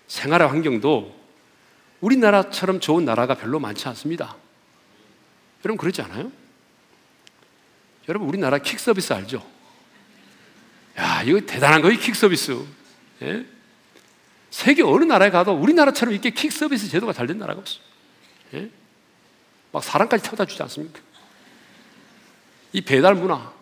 [0.08, 1.18] 생활의 환경도
[2.02, 4.36] 우리나라처럼 좋은 나라가 별로 많지 않습니다.
[5.64, 6.32] 여러분 그렇지 않아요?
[8.10, 9.48] 여러분 우리나라 킥 서비스 알죠?
[10.98, 12.60] 야 이거 대단한 거예요 킥 서비스.
[13.22, 13.46] 예?
[14.50, 17.84] 세계 어느 나라에 가도 우리나라처럼 이렇게 킥 서비스 제도가 잘 된 나라가 없어요.
[18.56, 18.70] 예?
[19.72, 21.00] 막 사람까지 태워다 주지 않습니까?
[22.74, 23.54] 이 배달 문화.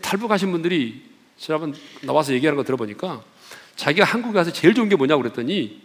[0.00, 1.10] 탈북하신 분들이
[1.48, 3.24] 한번 나와서 얘기하는 거 들어보니까
[3.74, 5.82] 자기가 한국에 가서 제일 좋은 게 뭐냐고 그랬더니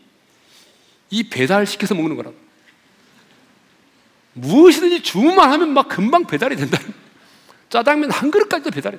[1.10, 2.38] 이 배달 시켜서 먹는 거라고.
[4.34, 6.78] 무엇이든지 주문만 하면 막 금방 배달이 된다.
[7.70, 8.98] 짜장면 한 그릇까지도 배달해.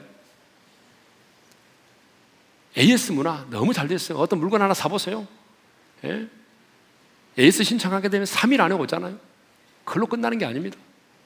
[2.77, 4.19] AS 문화 너무 잘 됐어요.
[4.19, 5.27] 어떤 물건 하나 사보세요.
[6.05, 6.29] 예?
[7.39, 9.19] AS 신청하게 되면 3일 안에 오잖아요.
[9.85, 10.77] 그걸로 끝나는 게 아닙니다.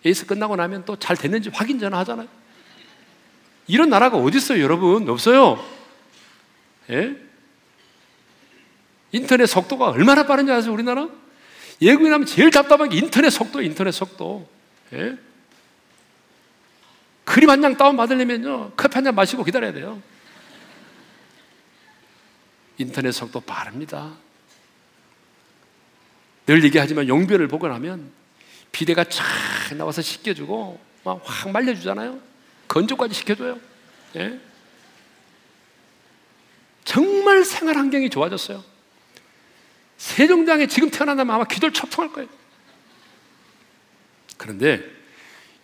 [0.04, 2.28] AS 끝나고 나면 또 잘 됐는지 확인 전화 하잖아요.
[3.66, 5.08] 이런 나라가 어디 있어요, 여러분?
[5.08, 5.64] 없어요.
[6.90, 7.16] 예?
[9.12, 11.08] 인터넷 속도가 얼마나 빠른지 아세요, 우리나라?
[11.80, 14.48] 예국에 하면 제일 답답한 게 인터넷 속도, 인터넷 속도.
[14.92, 15.18] 예?
[17.24, 20.02] 그림 한 장 다운받으려면요, 커피 한 잔 마시고 기다려야 돼요.
[22.78, 24.12] 인터넷 속도 빠릅니다.
[26.46, 28.10] 늘 얘기하지만 용변을 나면
[28.72, 29.24] 비대가 쫙
[29.76, 32.18] 나와서 씻겨주고 막 확 말려주잖아요.
[32.68, 33.60] 건조까지 시켜줘요.
[34.16, 34.40] 예?
[36.84, 38.64] 정말 생활 환경이 좋아졌어요.
[39.98, 42.28] 세종장에 지금 태어난다면 아마 기도를 초풍할 거예요.
[44.36, 44.82] 그런데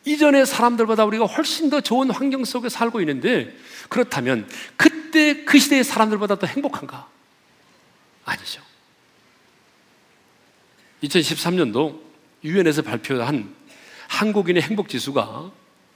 [0.08, 3.54] 이전의 사람들보다 우리가 훨씬 더 좋은 환경 속에 살고 있는데
[3.88, 7.08] 그렇다면 그때 그 시대의 사람들보다 더 행복한가?
[8.24, 8.62] 아니죠.
[11.02, 12.00] 2013년도
[12.42, 13.54] 유엔에서 발표한
[14.08, 15.52] 한국인의 행복 지수가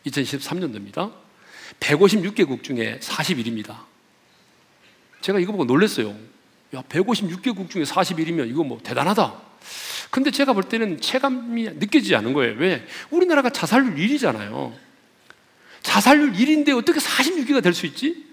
[0.07, 1.13] 2013년도입니다.
[1.81, 3.79] 156개국 중에 41입니다.
[5.23, 6.15] 제가 이거 보고 놀랐어요.
[6.75, 9.41] 야, 156개국 중에 41이면 이거 뭐 대단하다.
[10.13, 12.57] 근데 제가 볼 때는 체감이 느껴지지 않은 거예요.
[12.59, 12.87] 왜?
[13.09, 14.75] 우리나라가 자살률 1위잖아요.
[15.81, 18.27] 자살률 1인데 어떻게 46위가 될 수 있지?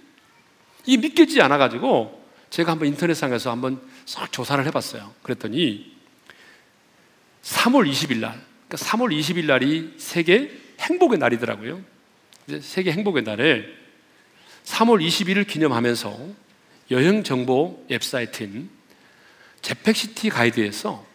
[0.85, 5.13] 이게 믿겨지지 않아가지고 제가 한번 인터넷상에서 한번 싹 조사를 해봤어요.
[5.23, 5.95] 그랬더니
[7.43, 8.31] 3월 20일 날,
[8.67, 11.81] 그러니까 3월 20일 날이 세계 행복의 날이더라고요.
[12.59, 13.63] 세계 행복의 날에
[14.65, 16.27] 3월 20일을 기념하면서
[16.91, 18.69] 여행 정보 웹사이트인
[19.61, 21.07] 제팩시티 가이드에서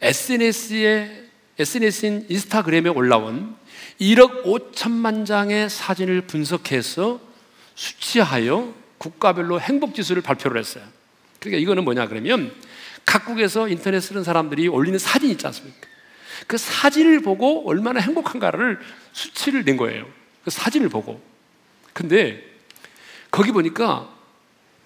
[0.00, 1.24] SNS에
[1.58, 3.54] SNS인 인스타그램에 올라온
[4.00, 7.20] 1억 5천만 장의 사진을 분석해서
[7.74, 10.84] 수치하여 국가별로 행복 지수를 발표를 했어요.
[11.38, 12.54] 그러니까 이거는 뭐냐 그러면
[13.04, 15.88] 각국에서 인터넷 쓰는 사람들이 올리는 사진 있지 않습니까?
[16.46, 18.80] 그 사진을 보고 얼마나 행복한가를
[19.12, 20.06] 수치를 낸 거예요.
[20.44, 21.20] 그 사진을 보고.
[21.92, 22.42] 근데
[23.30, 24.10] 거기 보니까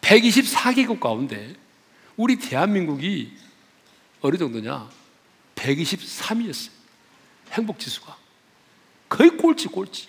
[0.00, 1.54] 124개국 가운데
[2.16, 3.32] 우리 대한민국이
[4.20, 4.88] 어느 정도냐?
[5.64, 6.70] 123이었어요.
[7.52, 8.16] 행복 지수가.
[9.08, 10.08] 거의 꼴찌, 꼴찌.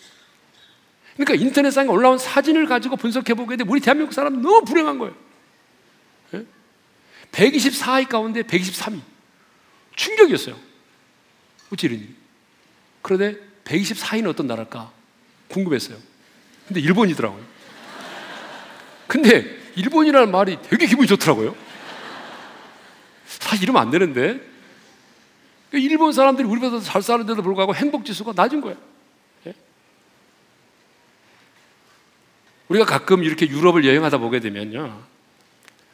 [1.16, 5.16] 그러니까 인터넷상에 올라온 사진을 가지고 분석해 보게 되면 우리 대한민국 사람 너무 불행한 거예요.
[7.32, 9.02] 124위 가운데 123위.
[9.96, 10.58] 충격이었어요.
[11.82, 12.16] 이러니?
[13.02, 14.92] 그런데 124위는 어떤 나라일까?
[15.50, 15.98] 궁금했어요.
[16.68, 17.44] 근데 일본이더라고요.
[19.08, 21.56] 근데 일본이라는 말이 되게 기분이 좋더라고요.
[23.26, 24.55] 사실 이러면 안 되는데.
[25.76, 28.78] 그러니까 일본 사람들이 우리보다 잘 사는데도 불구하고 행복 지수가 낮은 거예요.
[29.48, 29.54] 예?
[32.70, 35.04] 우리가 가끔 이렇게 유럽을 여행하다 보게 되면요.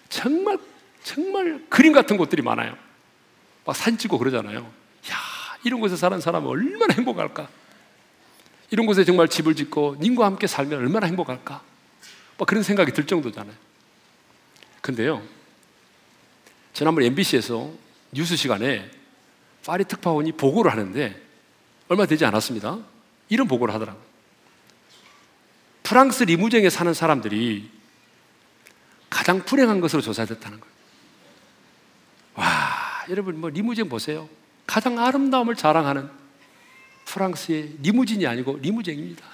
[0.09, 0.59] 정말
[1.03, 2.77] 정말 그림 같은 곳들이 많아요.
[3.65, 4.59] 막 사진 찍고 그러잖아요.
[4.59, 5.17] 야,
[5.63, 7.49] 이런 곳에 사는 사람은 얼마나 행복할까?
[8.69, 11.61] 이런 곳에 정말 집을 짓고 님과 함께 살면 얼마나 행복할까?
[12.37, 13.55] 뭐 그런 생각이 들 정도잖아요.
[14.81, 15.23] 근데요,
[16.73, 17.71] 지난번 MBC에서
[18.11, 19.00] 뉴스 시간에
[19.65, 21.21] 파리 특파원이 보고를 하는데
[21.87, 22.79] 얼마 되지 않았습니다.
[23.29, 24.03] 이런 보고를 하더라고요.
[25.83, 27.69] 프랑스 리무쟁에 사는 사람들이
[29.09, 30.73] 가장 불행한 것으로 조사됐다는 거예요.
[32.35, 34.29] 와, 여러분 뭐 리무쟁 보세요.
[34.65, 36.09] 가장 아름다움을 자랑하는
[37.05, 39.25] 프랑스의 리무진이 아니고 리무쟁입니다.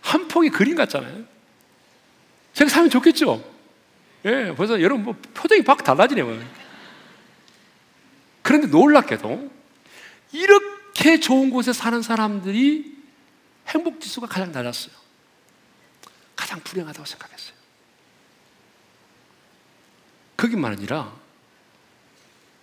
[0.00, 1.24] 한 폭의 그림 같잖아요.
[2.52, 3.44] 제가 살면 좋겠죠?
[4.24, 6.65] 예, 벌써 여러분 뭐 표정이 확 달라지네요.
[8.46, 9.50] 그런데 놀랍게도
[10.30, 12.96] 이렇게 좋은 곳에 사는 사람들이
[13.66, 14.94] 행복 지수가 가장 낮았어요.
[16.36, 17.56] 가장 불행하다고 생각했어요.
[20.36, 21.12] 거기만 아니라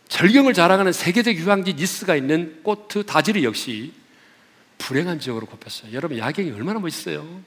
[0.07, 3.91] 절경을 자랑하는 세계적 유황지 니스가 있는 꼬트 다지르 역시
[4.77, 5.91] 불행한 지역으로 꼽혔어요.
[5.91, 7.43] 여러분 야경이 얼마나 멋있어요.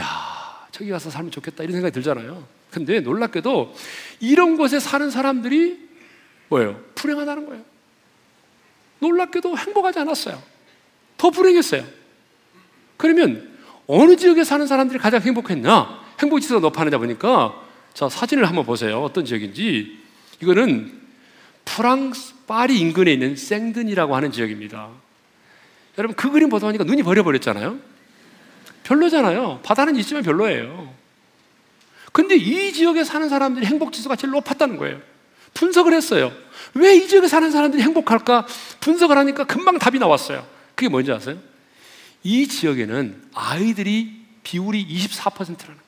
[0.00, 2.46] 야, 저기 가서 살면 좋겠다 이런 생각이 들잖아요.
[2.70, 3.74] 근데 놀랍게도
[4.20, 5.87] 이런 곳에 사는 사람들이
[6.48, 6.80] 뭐예요?
[6.94, 7.64] 불행하다는 거예요.
[9.00, 10.42] 놀랍게도 행복하지 않았어요.
[11.16, 11.84] 더 불행했어요.
[12.96, 13.56] 그러면
[13.86, 16.00] 어느 지역에 사는 사람들이 가장 행복했나?
[16.20, 17.62] 행복 지수가 높아느냐 보니까
[17.94, 19.02] 자, 사진을 한번 보세요.
[19.02, 19.98] 어떤 지역인지.
[20.40, 20.92] 이거는
[21.64, 24.88] 프랑스 파리 인근에 있는 생든이라고 하는 지역입니다.
[25.98, 27.78] 여러분 그 그림 보다 보니까 눈이 버려버렸잖아요.
[28.84, 29.60] 별로잖아요.
[29.62, 30.94] 바다는 있지만 별로예요.
[32.12, 35.00] 근데 이 지역에 사는 사람들이 행복 지수가 제일 높았다는 거예요.
[35.58, 36.32] 분석을 했어요.
[36.74, 38.46] 왜 이 지역에 사는 사람들이 행복할까?
[38.80, 40.46] 분석을 하니까 금방 답이 나왔어요.
[40.74, 41.38] 그게 뭔지 아세요?
[42.22, 45.78] 이 지역에는 아이들이 비율이 24%라는 거예요.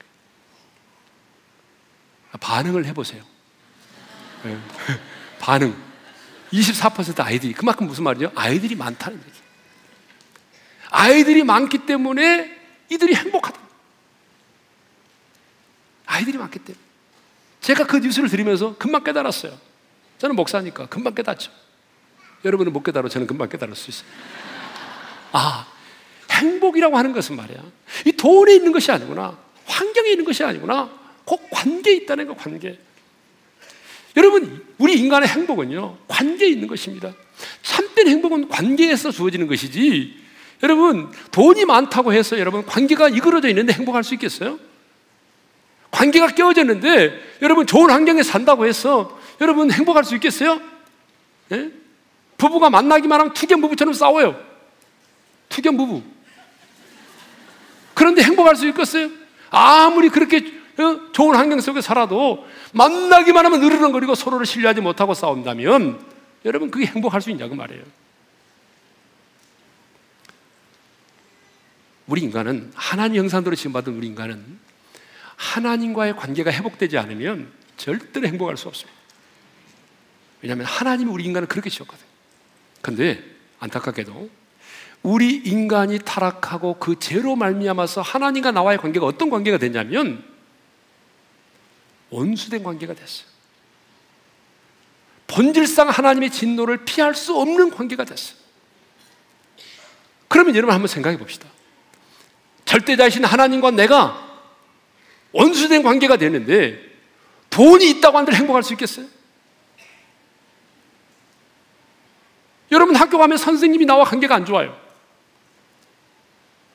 [2.41, 3.23] 반응을 해보세요.
[4.45, 4.59] 네.
[5.39, 5.77] 반응.
[6.53, 7.53] 24% 아이들이.
[7.53, 8.33] 그만큼 무슨 말이죠?
[8.35, 9.39] 아이들이 많다는 얘기.
[10.91, 12.59] 아이들이 많기 때문에
[12.91, 13.61] 이들이 행복하다.
[16.07, 16.89] 아이들이 많기 때문에.
[17.61, 19.57] 제가 그 뉴스를 들으면서 금방 깨달았어요.
[20.18, 21.51] 저는 목사니까 금방 깨닫죠.
[22.44, 23.09] 여러분은 못 깨달아.
[23.09, 24.09] 저는 금방 깨달을 수 있어요.
[25.33, 25.66] 아,
[26.31, 27.62] 행복이라고 하는 것은 말이야.
[28.07, 29.38] 이 돈에 있는 것이 아니구나.
[29.66, 30.90] 환경에 있는 것이 아니구나.
[31.25, 32.79] 꼭 관계에 있다는 거, 관계.
[34.16, 37.14] 여러분, 우리 인간의 행복은요, 관계에 있는 것입니다.
[37.62, 40.18] 참된 행복은 관계에서 주어지는 것이지,
[40.62, 44.59] 여러분, 돈이 많다고 해서 여러분, 관계가 이그러져 있는데 행복할 수 있겠어요?
[45.90, 50.61] 관계가 깨어졌는데, 여러분, 좋은 환경에 산다고 해서, 여러분, 행복할 수 있겠어요?
[51.53, 51.70] 예?
[52.37, 54.40] 부부가 만나기만 하면 투견 부부처럼 싸워요.
[55.48, 56.03] 투견 부부.
[57.94, 59.11] 그런데 행복할 수 있겠어요?
[59.50, 61.12] 아무리 그렇게 어?
[61.12, 66.00] 좋은 환경 속에 살아도 만나기만 하면 으르렁거리고 서로를 신뢰하지 못하고 싸운다면
[66.46, 67.83] 여러분 그게 행복할 수 있냐고 말이에요.
[72.07, 74.59] 우리 인간은 하나님 형상대로 지음받은 우리 인간은
[75.40, 79.00] 하나님과의 관계가 회복되지 않으면 절대로 행복할 수 없습니다.
[80.42, 82.09] 왜냐하면 하나님이 우리 인간을 그렇게 지었거든요.
[82.83, 83.24] 근데
[83.59, 84.31] 안타깝게도
[85.03, 90.22] 우리 인간이 타락하고 그 죄로 말미암아서 하나님과 나와의 관계가 어떤 관계가 되냐면
[92.11, 93.26] 원수된 관계가 됐어요.
[95.26, 98.37] 본질상 하나님의 진노를 피할 수 없는 관계가 됐어요.
[100.29, 101.48] 그러면 여러분 한번 생각해 봅시다.
[102.66, 104.30] 절대자신 하나님과 내가
[105.33, 106.81] 원수된 관계가 되는데
[107.51, 109.07] 돈이 있다고 한들 행복할 수 있겠어요?
[112.71, 114.79] 여러분 학교 가면 선생님이 나와 관계가 안 좋아요.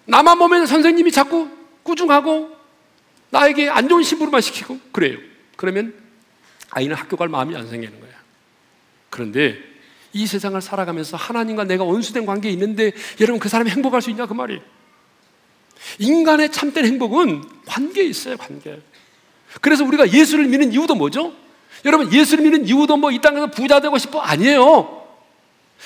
[0.06, 1.50] 나만 보면 선생님이 자꾸
[1.84, 2.56] 꾸중하고
[3.30, 5.18] 나에게 안 좋은 심부름만 시키고 그래요.
[5.56, 5.94] 그러면
[6.70, 8.12] 아이는 학교 갈 마음이 안 생기는 거야.
[9.10, 9.58] 그런데
[10.14, 14.34] 이 세상을 살아가면서 하나님과 내가 원수된 관계에 있는데 여러분 그 사람이 행복할 수 있냐 그
[14.34, 14.62] 말이.
[16.00, 18.80] 인간의 참된 행복은 관계에 있어요, 관계.
[19.62, 21.34] 그래서 우리가 예수를 믿는 이유도 뭐죠?
[21.86, 25.06] 여러분 예수를 믿는 이유도 뭐 이 땅에서 부자 되고 싶어 아니에요.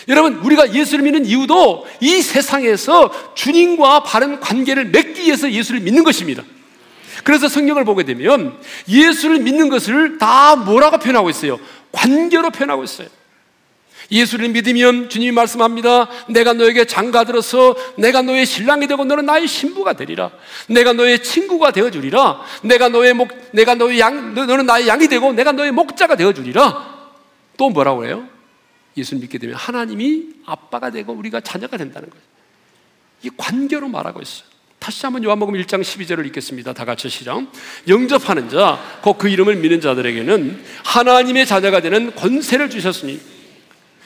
[0.08, 6.44] 여러분, 우리가 예수를 믿는 이유도 이 세상에서 주님과 바른 관계를 맺기 위해서 예수를 믿는 것입니다.
[7.24, 8.58] 그래서 성경을 보게 되면
[8.88, 11.60] 예수를 믿는 것을 다 뭐라고 표현하고 있어요?
[11.92, 13.10] 관계로 표현하고 있어요.
[14.12, 16.10] 예수를 믿으면 주님이 말씀합니다.
[16.30, 20.32] 내가 너에게 장가 들어서 내가 너의 신랑이 되고 너는 나의 신부가 되리라.
[20.68, 22.42] 내가 너의 친구가 되어 주리라.
[22.64, 26.98] 내가 너의 목 내가 너의 양 너는 나의 양이 되고 내가 너의 목자가 되어 주리라.
[27.58, 28.28] 또 뭐라고 해요?
[28.98, 32.24] 예수를 믿게 되면 하나님이 아빠가 되고 우리가 자녀가 된다는 거예요.
[33.24, 34.48] 이 관계로 말하고 있어요.
[34.80, 36.74] 다시 한번 요한복음 1장 12절을 읽겠습니다.
[36.74, 37.46] 다 같이 시작.
[37.88, 43.20] 영접하는 자, 곧 그 이름을 믿는 자들에게는 하나님의 자녀가 되는 권세를 주셨으니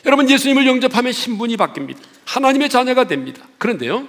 [0.06, 1.98] 여러분 예수님을 영접하면 신분이 바뀝니다.
[2.26, 3.44] 하나님의 자녀가 됩니다.
[3.58, 4.08] 그런데요.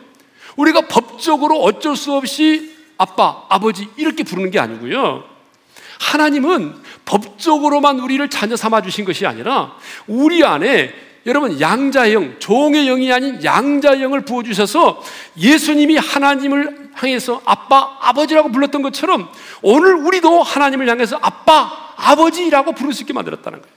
[0.57, 5.25] 우리가 법적으로 어쩔 수 없이 아빠, 아버지 이렇게 부르는 게 아니고요.
[6.01, 6.75] 하나님은
[7.05, 9.77] 법적으로만 우리를 자녀 삼아 주신 것이 아니라
[10.07, 10.93] 우리 안에
[11.27, 15.03] 여러분 양자형, 종의 영이 아닌 양자형을 부어 주셔서
[15.39, 19.29] 예수님이 하나님을 향해서 아빠, 아버지라고 불렀던 것처럼
[19.63, 23.74] 오늘 우리도 하나님을 향해서 아빠, 아버지라고 부를 수 있게 만들었다는 거예요.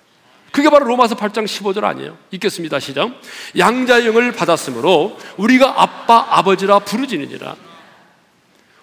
[0.58, 2.18] 그게 바로 로마서 8장 15절 아니에요.
[2.32, 2.80] 읽겠습니다.
[2.80, 3.12] 시작.
[3.56, 7.56] 양자형을 받았으므로 우리가 아빠, 아버지라 부르지느니라.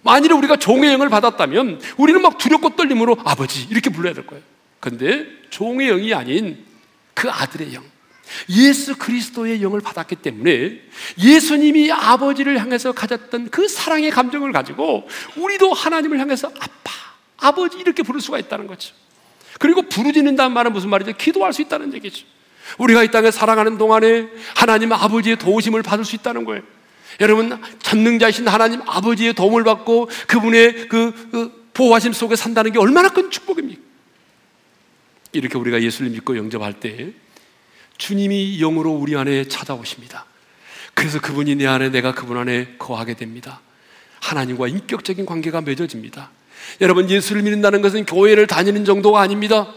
[0.02, 4.40] 만일에 우리가 종의 영을 받았다면 우리는 막 두렵고 떨림으로 아버지 이렇게 불러야 될 거예요.
[4.78, 6.64] 근데 종의 영이 아닌
[7.12, 7.82] 그 아들의 영,
[8.50, 10.80] 예수 그리스도의 영을 받았기 때문에
[11.18, 16.92] 예수님이 아버지를 향해서 가졌던 그 사랑의 감정을 가지고 우리도 하나님을 향해서 아빠,
[17.38, 18.94] 아버지 이렇게 부를 수가 있다는 거죠.
[19.58, 21.12] 그리고 부르짖는다는 말은 무슨 말이죠?
[21.16, 22.26] 기도할 수 있다는 얘기죠.
[22.78, 26.62] 우리가 이 땅에 살아가는 동안에 하나님 아버지의 도우심을 받을 수 있다는 거예요.
[27.20, 33.30] 여러분, 전능자이신 하나님 아버지의 도움을 받고 그분의 그, 그 보호하심 속에 산다는 게 얼마나 큰
[33.30, 33.80] 축복입니까?
[35.32, 37.12] 이렇게 우리가 예수를 믿고 영접할 때
[37.98, 40.26] 주님이 영으로 우리 안에 찾아오십니다.
[40.94, 43.60] 그래서 그분이 내 안에 내가 그분 안에 거하게 됩니다.
[44.20, 46.30] 하나님과 인격적인 관계가 맺어집니다.
[46.80, 49.72] 여러분 예수를 믿는다는 것은 교회를 다니는 정도가 아닙니다.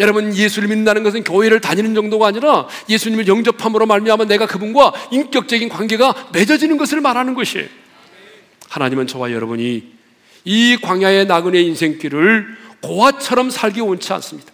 [0.00, 6.30] 여러분 예수를 믿는다는 것은 교회를 다니는 정도가 아니라 예수님을 영접함으로 말미암아 내가 그분과 인격적인 관계가
[6.32, 7.66] 맺어지는 것을 말하는 것이에요.
[8.68, 9.94] 하나님은 저와 여러분이
[10.44, 12.46] 이 광야의 나그네 인생길을
[12.80, 14.52] 고아처럼 살기 원치 않습니다.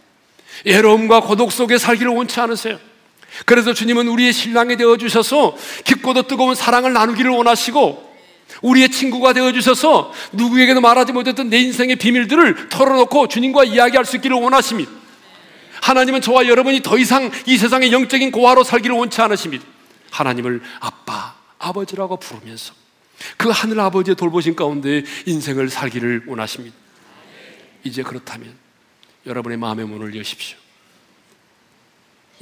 [0.65, 2.79] 외로움과 고독 속에 살기를 원치 않으세요.
[3.47, 8.10] 그래서 주님은 우리의 신랑이 되어 주셔서 깊고도 뜨거운 사랑을 나누기를 원하시고
[8.63, 14.37] 우리의 친구가 되어 주셔서 누구에게도 말하지 못했던 내 인생의 비밀들을 털어놓고 주님과 이야기할 수 있기를
[14.37, 14.91] 원하십니다.
[15.83, 19.65] 하나님은 저와 여러분이 더 이상 이 세상의 영적인 고아로 살기를 원치 않으십니다.
[20.11, 22.75] 하나님을 아빠, 아버지라고 부르면서
[23.37, 26.77] 그 하늘 아버지의 돌보신 가운데 인생을 살기를 원하십니다.
[27.85, 28.55] 이제 그렇다면
[29.27, 30.59] 여러분의 마음의 문을 여십시오.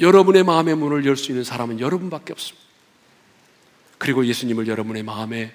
[0.01, 2.67] 여러분의 마음의 문을 열 수 있는 사람은 여러분밖에 없습니다.
[3.99, 5.53] 그리고 예수님을 여러분의 마음에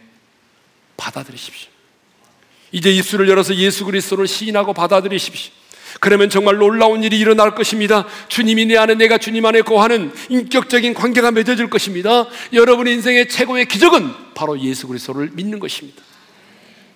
[0.97, 1.69] 받아들이십시오.
[2.71, 5.51] 이제 입술을 열어서 예수 그리스도를 시인하고 받아들이십시오.
[5.99, 8.07] 그러면 정말 놀라운 일이 일어날 것입니다.
[8.27, 12.27] 주님이 내 안에 내가 주님 안에 거하는 인격적인 관계가 맺어질 것입니다.
[12.51, 16.01] 여러분의 인생의 최고의 기적은 바로 예수 그리스도를 믿는 것입니다.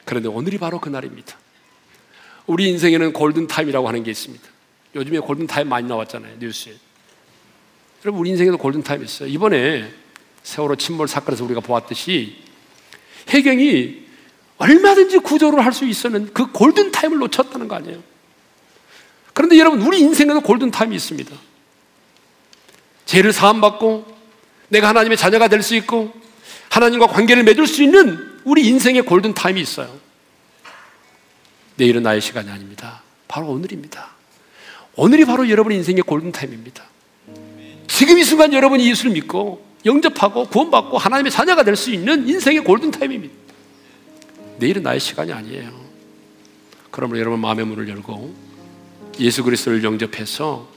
[0.04, 1.38] 그런데 오늘이 바로 그 날입니다.
[2.48, 4.44] 우리 인생에는 골든 타임이라고 하는 게 있습니다.
[4.96, 6.74] 요즘에 골든 타임 많이 나왔잖아요 뉴스에.
[8.04, 9.30] 여러분 우리 인생에도 골든 타임 있어요.
[9.30, 9.92] 이번에
[10.44, 12.47] 세월호 침몰 사건에서 우리가 보았듯이
[13.30, 14.06] 해경이
[14.58, 18.02] 얼마든지 구조를 할 수 있었는 그 골든 타임을 놓쳤다는 거 아니에요.
[19.34, 21.36] 그런데 여러분, 우리 인생에도 골든 타임이 있습니다.
[23.06, 24.06] 죄를 사함 받고,
[24.70, 26.12] 내가 하나님의 자녀가 될 수 있고,
[26.70, 29.96] 하나님과 관계를 맺을 수 있는 우리 인생의 골든 타임이 있어요.
[31.76, 33.04] 내일은 나의 시간이 아닙니다.
[33.28, 34.10] 바로 오늘입니다.
[34.96, 36.84] 오늘이 바로 여러분의 인생의 골든 타임입니다.
[37.88, 43.34] 지금 이 순간 여러분이 예수를 믿고, 영접하고, 구원받고, 하나님의 자녀가 될 수 있는 인생의 골든타임입니다.
[44.60, 45.72] 내일은 나의 시간이 아니에요.
[46.92, 48.34] 그러므로 여러분 마음의 문을 열고,
[49.20, 50.68] 예수 그리스도를 영접해서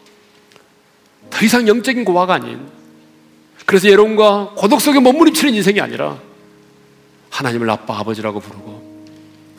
[1.29, 2.67] 더 이상 영적인 고아가 아닌
[3.67, 6.19] 그래서 예로움과 고독 속에 몸부림치는 인생이 아니라
[7.29, 9.05] 하나님을 아빠 아버지라고 부르고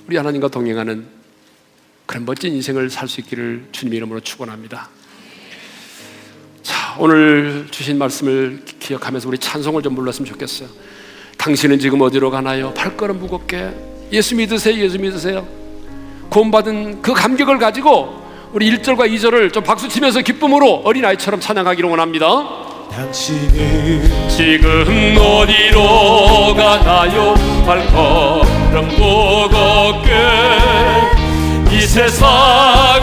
[0.08, 1.06] 우리 하나님과 동행하는
[2.06, 4.90] 그런 멋진 인생을 살 수 있기를 주님의 이름으로 축원합니다.
[6.92, 10.68] 자, 오늘 주신 말씀을 기억하면서 우리 찬송을 좀 불렀으면 좋겠어요.
[11.38, 12.74] 당신은 지금 어디로 가나요?
[12.74, 13.70] 발걸음 무겁게
[14.12, 14.78] 예수 믿으세요.
[14.84, 15.48] 예수 믿으세요.
[16.30, 18.22] 구원받은 그 감격을 가지고
[18.52, 22.28] 우리 1절과 2절을 좀 박수 치면서 기쁨으로 어린아이처럼 찬양하기를 원합니다.
[22.92, 27.36] 당신은 지금 어디로 가나요?
[27.66, 30.12] 발걸음 무겁게
[31.74, 32.28] 이 세상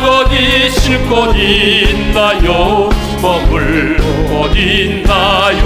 [0.04, 2.90] 어디 쉴곳 있나요?
[3.20, 5.64] 곳 있나요?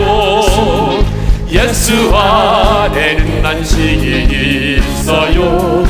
[1.50, 5.84] 예수 안에는 안식이 있어요.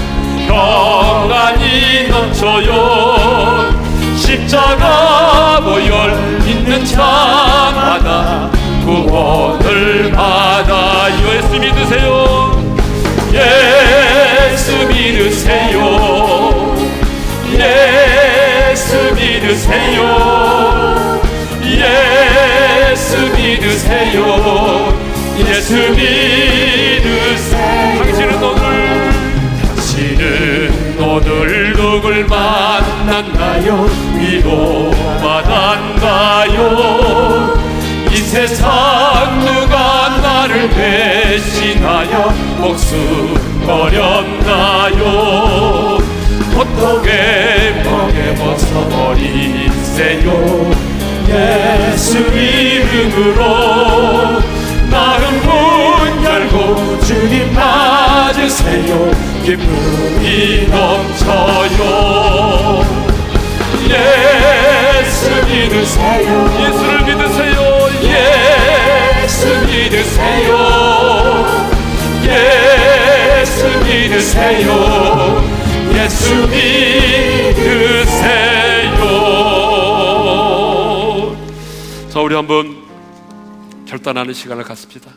[0.49, 3.71] 평안이 넘쳐요.
[4.17, 8.51] 십자가 보혈 있는 자마다
[8.85, 11.37] 구원을 받아요.
[11.37, 12.61] 예수 믿으세요.
[13.33, 16.33] 예수 믿으세요.
[17.55, 20.92] 예수 믿으세요
[21.83, 24.19] 예수 믿으세요.
[25.39, 27.63] 예수 믿으세요.
[27.99, 28.63] 당신은 오늘
[29.77, 33.89] 당신은 오늘 누굴 만났나요?
[34.19, 34.93] 위로받았나요?
[38.13, 42.29] 이 세상 누가 나를 배 대신하여
[42.59, 43.35] 목숨
[43.67, 45.01] 버렸나요?
[46.55, 50.27] 고통에 멍에 벗어버리세요
[51.33, 53.41] 예수 이름으로
[54.91, 59.11] 마음 문 열고 주님 맞으세요.
[59.43, 61.81] 기쁨이 넘쳐요.
[63.89, 66.29] 예수 믿으세요.
[66.61, 67.59] 예수를 믿으세요.
[69.23, 70.51] 예수 믿으세요.
[73.41, 74.69] 예수 믿으세요.
[75.95, 77.83] 예수 믿으세요
[82.23, 82.85] 우리 한번
[83.85, 85.13] 결단하는 시간을 갖습시다.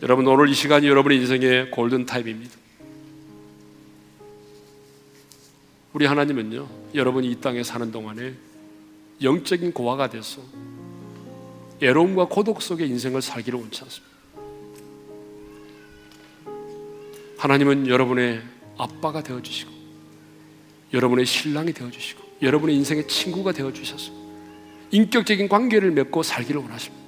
[0.00, 2.56] 여러분, 오늘 이 시간이 여러분의 인생의 골든 타임입니다.
[5.92, 8.32] 우리 하나님은요, 여러분이 이 땅에 사는 동안에
[9.20, 10.40] 영적인 고아가 돼서
[11.82, 14.16] 애로움과 고독 속에 인생을 살기를 원치 않습니다.
[17.36, 18.42] 하나님은 여러분의
[18.78, 19.70] 아빠가 되어 주시고
[20.94, 24.15] 여러분의 신랑이 되어 주시고 여러분의 인생의 친구가 되어 주셔서
[24.90, 27.04] 인격적인 관계를 맺고 살기를 원하십니다.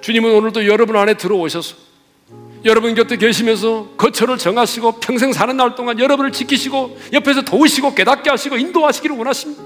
[0.00, 1.76] 주님은 오늘도 여러분 안에 들어오셔서
[2.64, 8.56] 여러분 곁에 계시면서 거처를 정하시고 평생 사는 날 동안 여러분을 지키시고 옆에서 도우시고 깨닫게 하시고
[8.56, 9.62] 인도하시기를 원하십니다.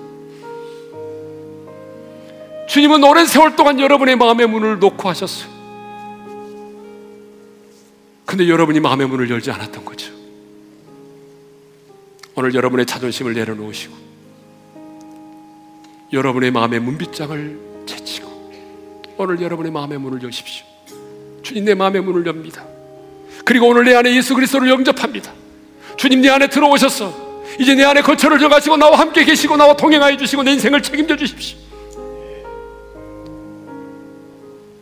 [2.68, 5.50] 주님은 오랜 세월 동안 여러분의 마음의 문을 놓고 하셨어요.
[8.26, 10.12] 근데 여러분이 마음의 문을 열지 않았던 거죠.
[12.36, 14.09] 오늘 여러분의 자존심을 내려놓으시고
[16.12, 18.30] 여러분의 마음의 문빗장을 제치고
[19.16, 20.64] 오늘 여러분의 마음의 문을 여십시오.
[21.42, 22.64] 주님 내 마음의 문을 엽니다.
[23.44, 25.32] 그리고 오늘 내 안에 예수 그리스도를 영접합니다.
[25.96, 30.42] 주님 내 안에 들어오셔서 이제 내 안에 거처를 정하시고 나와 함께 계시고 나와 동행하여 주시고
[30.42, 31.58] 내 인생을 책임져 주십시오.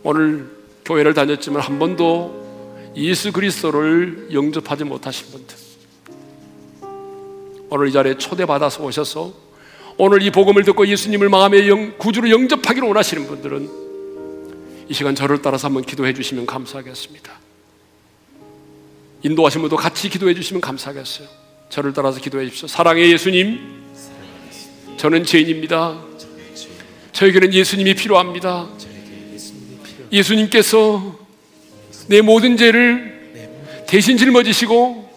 [0.03, 0.51] 오늘
[0.85, 5.57] 교회를 다녔지만 한 번도 예수 그리스도를 영접하지 못하신 분들
[7.71, 9.48] 오늘 이 자리에 초대받아서 오셔서
[10.01, 13.69] 오늘 이 복음을 듣고 예수님을 마음의 영, 구주로 영접하기를 원하시는 분들은
[14.89, 17.33] 이 시간 저를 따라서 한번 기도해 주시면 감사하겠습니다.
[19.25, 21.27] 인도하신 분도 같이 기도해 주시면 감사하겠어요.
[21.69, 22.69] 저를 따라서 기도해 주십시오.
[22.69, 23.59] 사랑의 예수님,
[24.99, 26.01] 저는 죄인입니다.
[27.11, 28.69] 저에게는 예수님이 필요합니다.
[30.13, 31.19] 예수님께서
[32.07, 35.11] 내 모든 죄를 대신 짊어지시고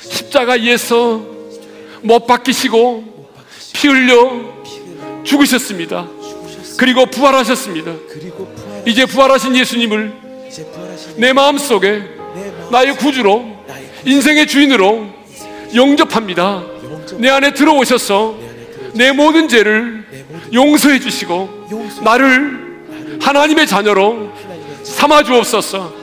[0.00, 1.26] 십자가에서
[2.02, 3.17] 못 박히시고
[3.78, 4.40] 피 흘려
[5.22, 6.08] 죽으셨습니다.
[6.76, 7.92] 그리고 부활하셨습니다.
[8.84, 10.12] 이제 부활하신 예수님을
[11.16, 12.02] 내 마음 속에
[12.72, 13.44] 나의 구주로
[14.04, 15.06] 인생의 주인으로
[15.76, 16.64] 영접합니다.
[17.18, 18.36] 내 안에 들어오셔서
[18.94, 20.04] 내 모든 죄를
[20.52, 21.68] 용서해 주시고
[22.02, 24.32] 나를 하나님의 자녀로
[24.82, 25.94] 삼아 주옵소서.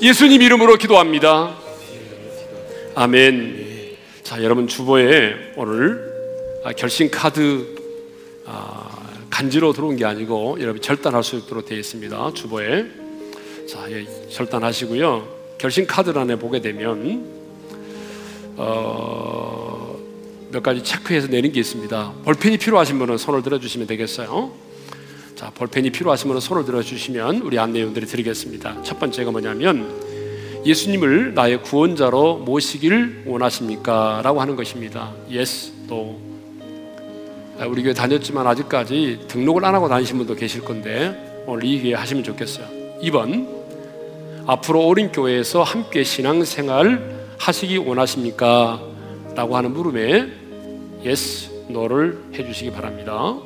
[0.00, 1.56] 예수님 이름으로 기도합니다.
[2.94, 3.96] 아멘.
[4.22, 6.13] 자, 여러분 주보에 오늘
[6.72, 7.76] 결심 카드
[9.28, 12.32] 간지로 들어온 게 아니고 여러분 절단할 수 있도록 되어 있습니다.
[12.34, 12.86] 주보에
[13.68, 15.56] 자, 예, 절단하시고요.
[15.58, 17.24] 결심 카드란에 보게 되면
[18.56, 19.98] 어,
[20.52, 22.12] 몇 가지 체크해서 내는 게 있습니다.
[22.24, 24.52] 볼펜이 필요하신 분은 손을 들어주시면 되겠어요.
[25.34, 28.82] 자, 볼펜이 필요하시면 손을 들어주시면 우리 안내원들이 드리겠습니다.
[28.84, 29.92] 첫 번째가 뭐냐면
[30.64, 34.20] 예수님을 나의 구원자로 모시길 원하십니까?
[34.22, 35.12] 라고 하는 것입니다.
[35.28, 36.23] Yes, no.
[37.68, 42.24] 우리 교회 다녔지만 아직까지 등록을 안 하고 다니신 분도 계실 건데 오늘 이 기회에 하시면
[42.24, 42.66] 좋겠어요.
[43.02, 43.48] 2번
[44.46, 48.80] 앞으로 오린 교회에서 함께 신앙생활 하시기 원하십니까?
[49.34, 50.28] 라고 하는 물음에
[51.04, 53.36] yes, no를 해주시기 바랍니다.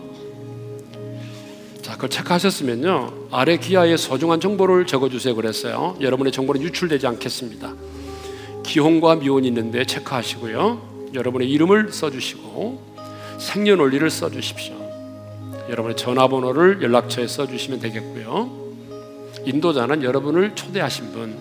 [1.82, 3.28] 자, 그걸 체크하셨으면요.
[3.30, 5.34] 아래 기하에 소중한 정보를 적어주세요.
[5.34, 5.96] 그랬어요.
[6.00, 7.74] 여러분의 정보는 유출되지 않겠습니다.
[8.64, 11.12] 기혼과 미혼이 있는데 체크하시고요.
[11.14, 12.97] 여러분의 이름을 써주시고
[13.38, 14.74] 생년월일을 써주십시오.
[15.68, 18.68] 여러분의 전화번호를 연락처에 써주시면 되겠고요.
[19.44, 21.36] 인도자는 여러분을 초대하신 분,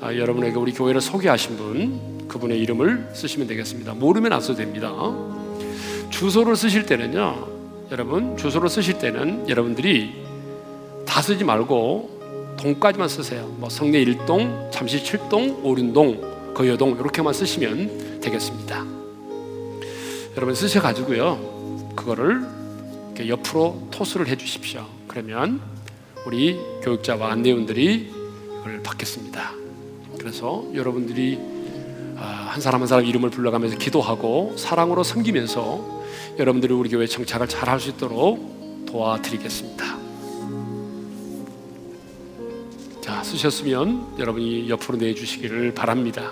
[0.00, 3.94] 아, 여러분에게 우리 교회를 소개하신 분, 그분의 이름을 쓰시면 되겠습니다.
[3.94, 4.92] 모르면 안 써도 됩니다.
[6.10, 7.46] 주소를 쓰실 때는요.
[7.90, 10.12] 여러분 주소를 쓰실 때는 여러분들이
[11.06, 13.46] 다 쓰지 말고 동까지만 쓰세요.
[13.56, 18.97] 뭐 성내 1동, 잠시 7동, 오륜동, 거여동 이렇게만 쓰시면 되겠습니다.
[20.38, 21.94] 여러분 쓰셔 가지고요.
[21.96, 22.46] 그거를
[23.08, 24.86] 이렇게 옆으로 토스를 해 주십시오.
[25.08, 25.60] 그러면
[26.24, 28.12] 우리 교육자와 안내원들이
[28.58, 29.50] 그걸 받겠습니다.
[30.16, 31.40] 그래서 여러분들이
[32.16, 36.04] 아, 한 사람 한 사람 이름을 불러가면서 기도하고 사랑으로 섬기면서
[36.38, 39.98] 여러분들이 우리 교회 정착을 잘 할 수 있도록 도와드리겠습니다.
[43.00, 46.30] 자, 쓰셨으면 여러분이 옆으로 내주시기를 바랍니다.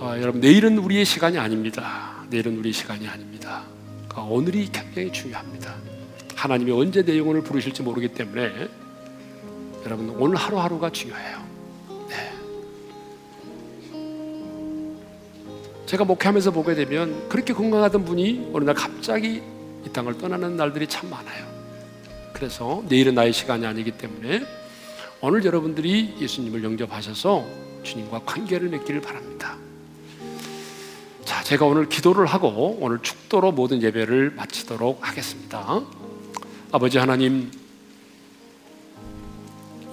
[0.00, 2.24] 아, 여러분, 내일은 우리의 시간이 아닙니다.
[2.30, 3.64] 내일은 우리의 시간이 아닙니다.
[4.08, 5.74] 그러니까 오늘이 굉장히 중요합니다.
[6.36, 8.68] 하나님이 언제 내 영혼을 부르실지 모르기 때문에
[9.84, 11.42] 여러분, 오늘 하루하루가 중요해요.
[12.08, 12.32] 네.
[15.86, 19.42] 제가 목회하면서 보게 되면 그렇게 건강하던 분이 어느 날 갑자기
[19.84, 21.44] 이 땅을 떠나는 날들이 참 많아요.
[22.32, 24.46] 그래서 내일은 나의 시간이 아니기 때문에
[25.20, 27.44] 오늘 여러분들이 예수님을 영접하셔서
[27.82, 29.56] 주님과 관계를 맺기를 바랍니다.
[31.28, 35.82] 자, 제가 오늘 기도를 하고 오늘 축도로 모든 예배를 마치도록 하겠습니다.
[36.72, 37.50] 아버지 하나님,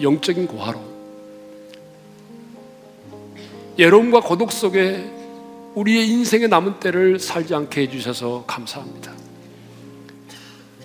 [0.02, 0.80] 영적인 고하로
[3.78, 5.12] 예로움과 고독 속에
[5.76, 9.12] 우리의 인생의 남은 때를 살지 않게 해주셔서 감사합니다.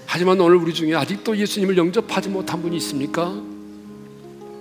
[0.05, 3.41] 하지만 오늘 우리 중에 아직도 예수님을 영접하지 못한 분이 있습니까?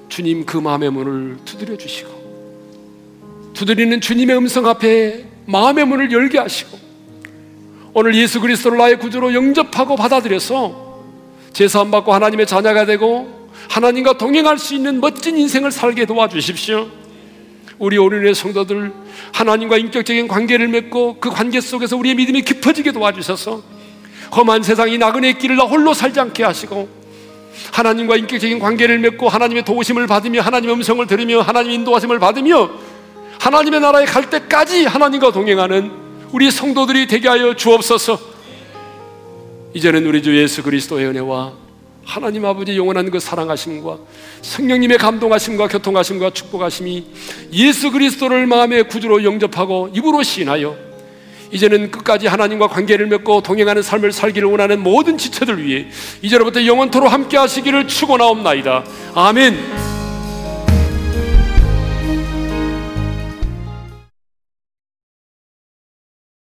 [0.08, 2.20] 주님 그 마음의 문을 두드려 주시고
[3.56, 6.78] 두드리는 주님의 음성 앞에 마음의 문을 열게 하시고
[7.94, 10.90] 오늘 예수 그리스도를 나의 구주로 영접하고 받아들여서
[11.54, 16.88] 제사함 받고 하나님의 자녀가 되고 하나님과 동행할 수 있는 멋진 인생을 살게 도와주십시오.
[17.80, 18.92] 우리 오륜의 성도들
[19.32, 23.64] 하나님과 인격적인 관계를 맺고 그 관계 속에서 우리의 믿음이 깊어지게 도와주셔서
[24.36, 26.88] 험한 세상이 나그네의 길을 나 홀로 살지 않게 하시고
[27.74, 32.70] 하나님과 인격적인 관계를 맺고 하나님의 도우심을 받으며 하나님의 음성을 들으며 하나님의 인도하심을 받으며
[33.40, 35.92] 하나님의 나라에 갈 때까지 하나님과 동행하는
[36.32, 38.20] 우리 성도들이 되게 하여 주옵소서.
[39.74, 41.54] 이제는 우리 주 예수 그리스도의 은혜와
[42.04, 43.98] 하나님 아버지 영원한 그 사랑하심과
[44.42, 47.06] 성령님의 감동하심과 교통하심과 축복하심이
[47.54, 50.76] 예수 그리스도를 마음의 구주로 영접하고 입으로 시인하여
[51.52, 55.88] 이제는 끝까지 하나님과 관계를 맺고 동행하는 삶을 살기를 원하는 모든 지체들 위해
[56.22, 58.84] 이제로부터 영원토로 함께 하시기를 축원하옵나이다.
[59.14, 59.99] 아멘.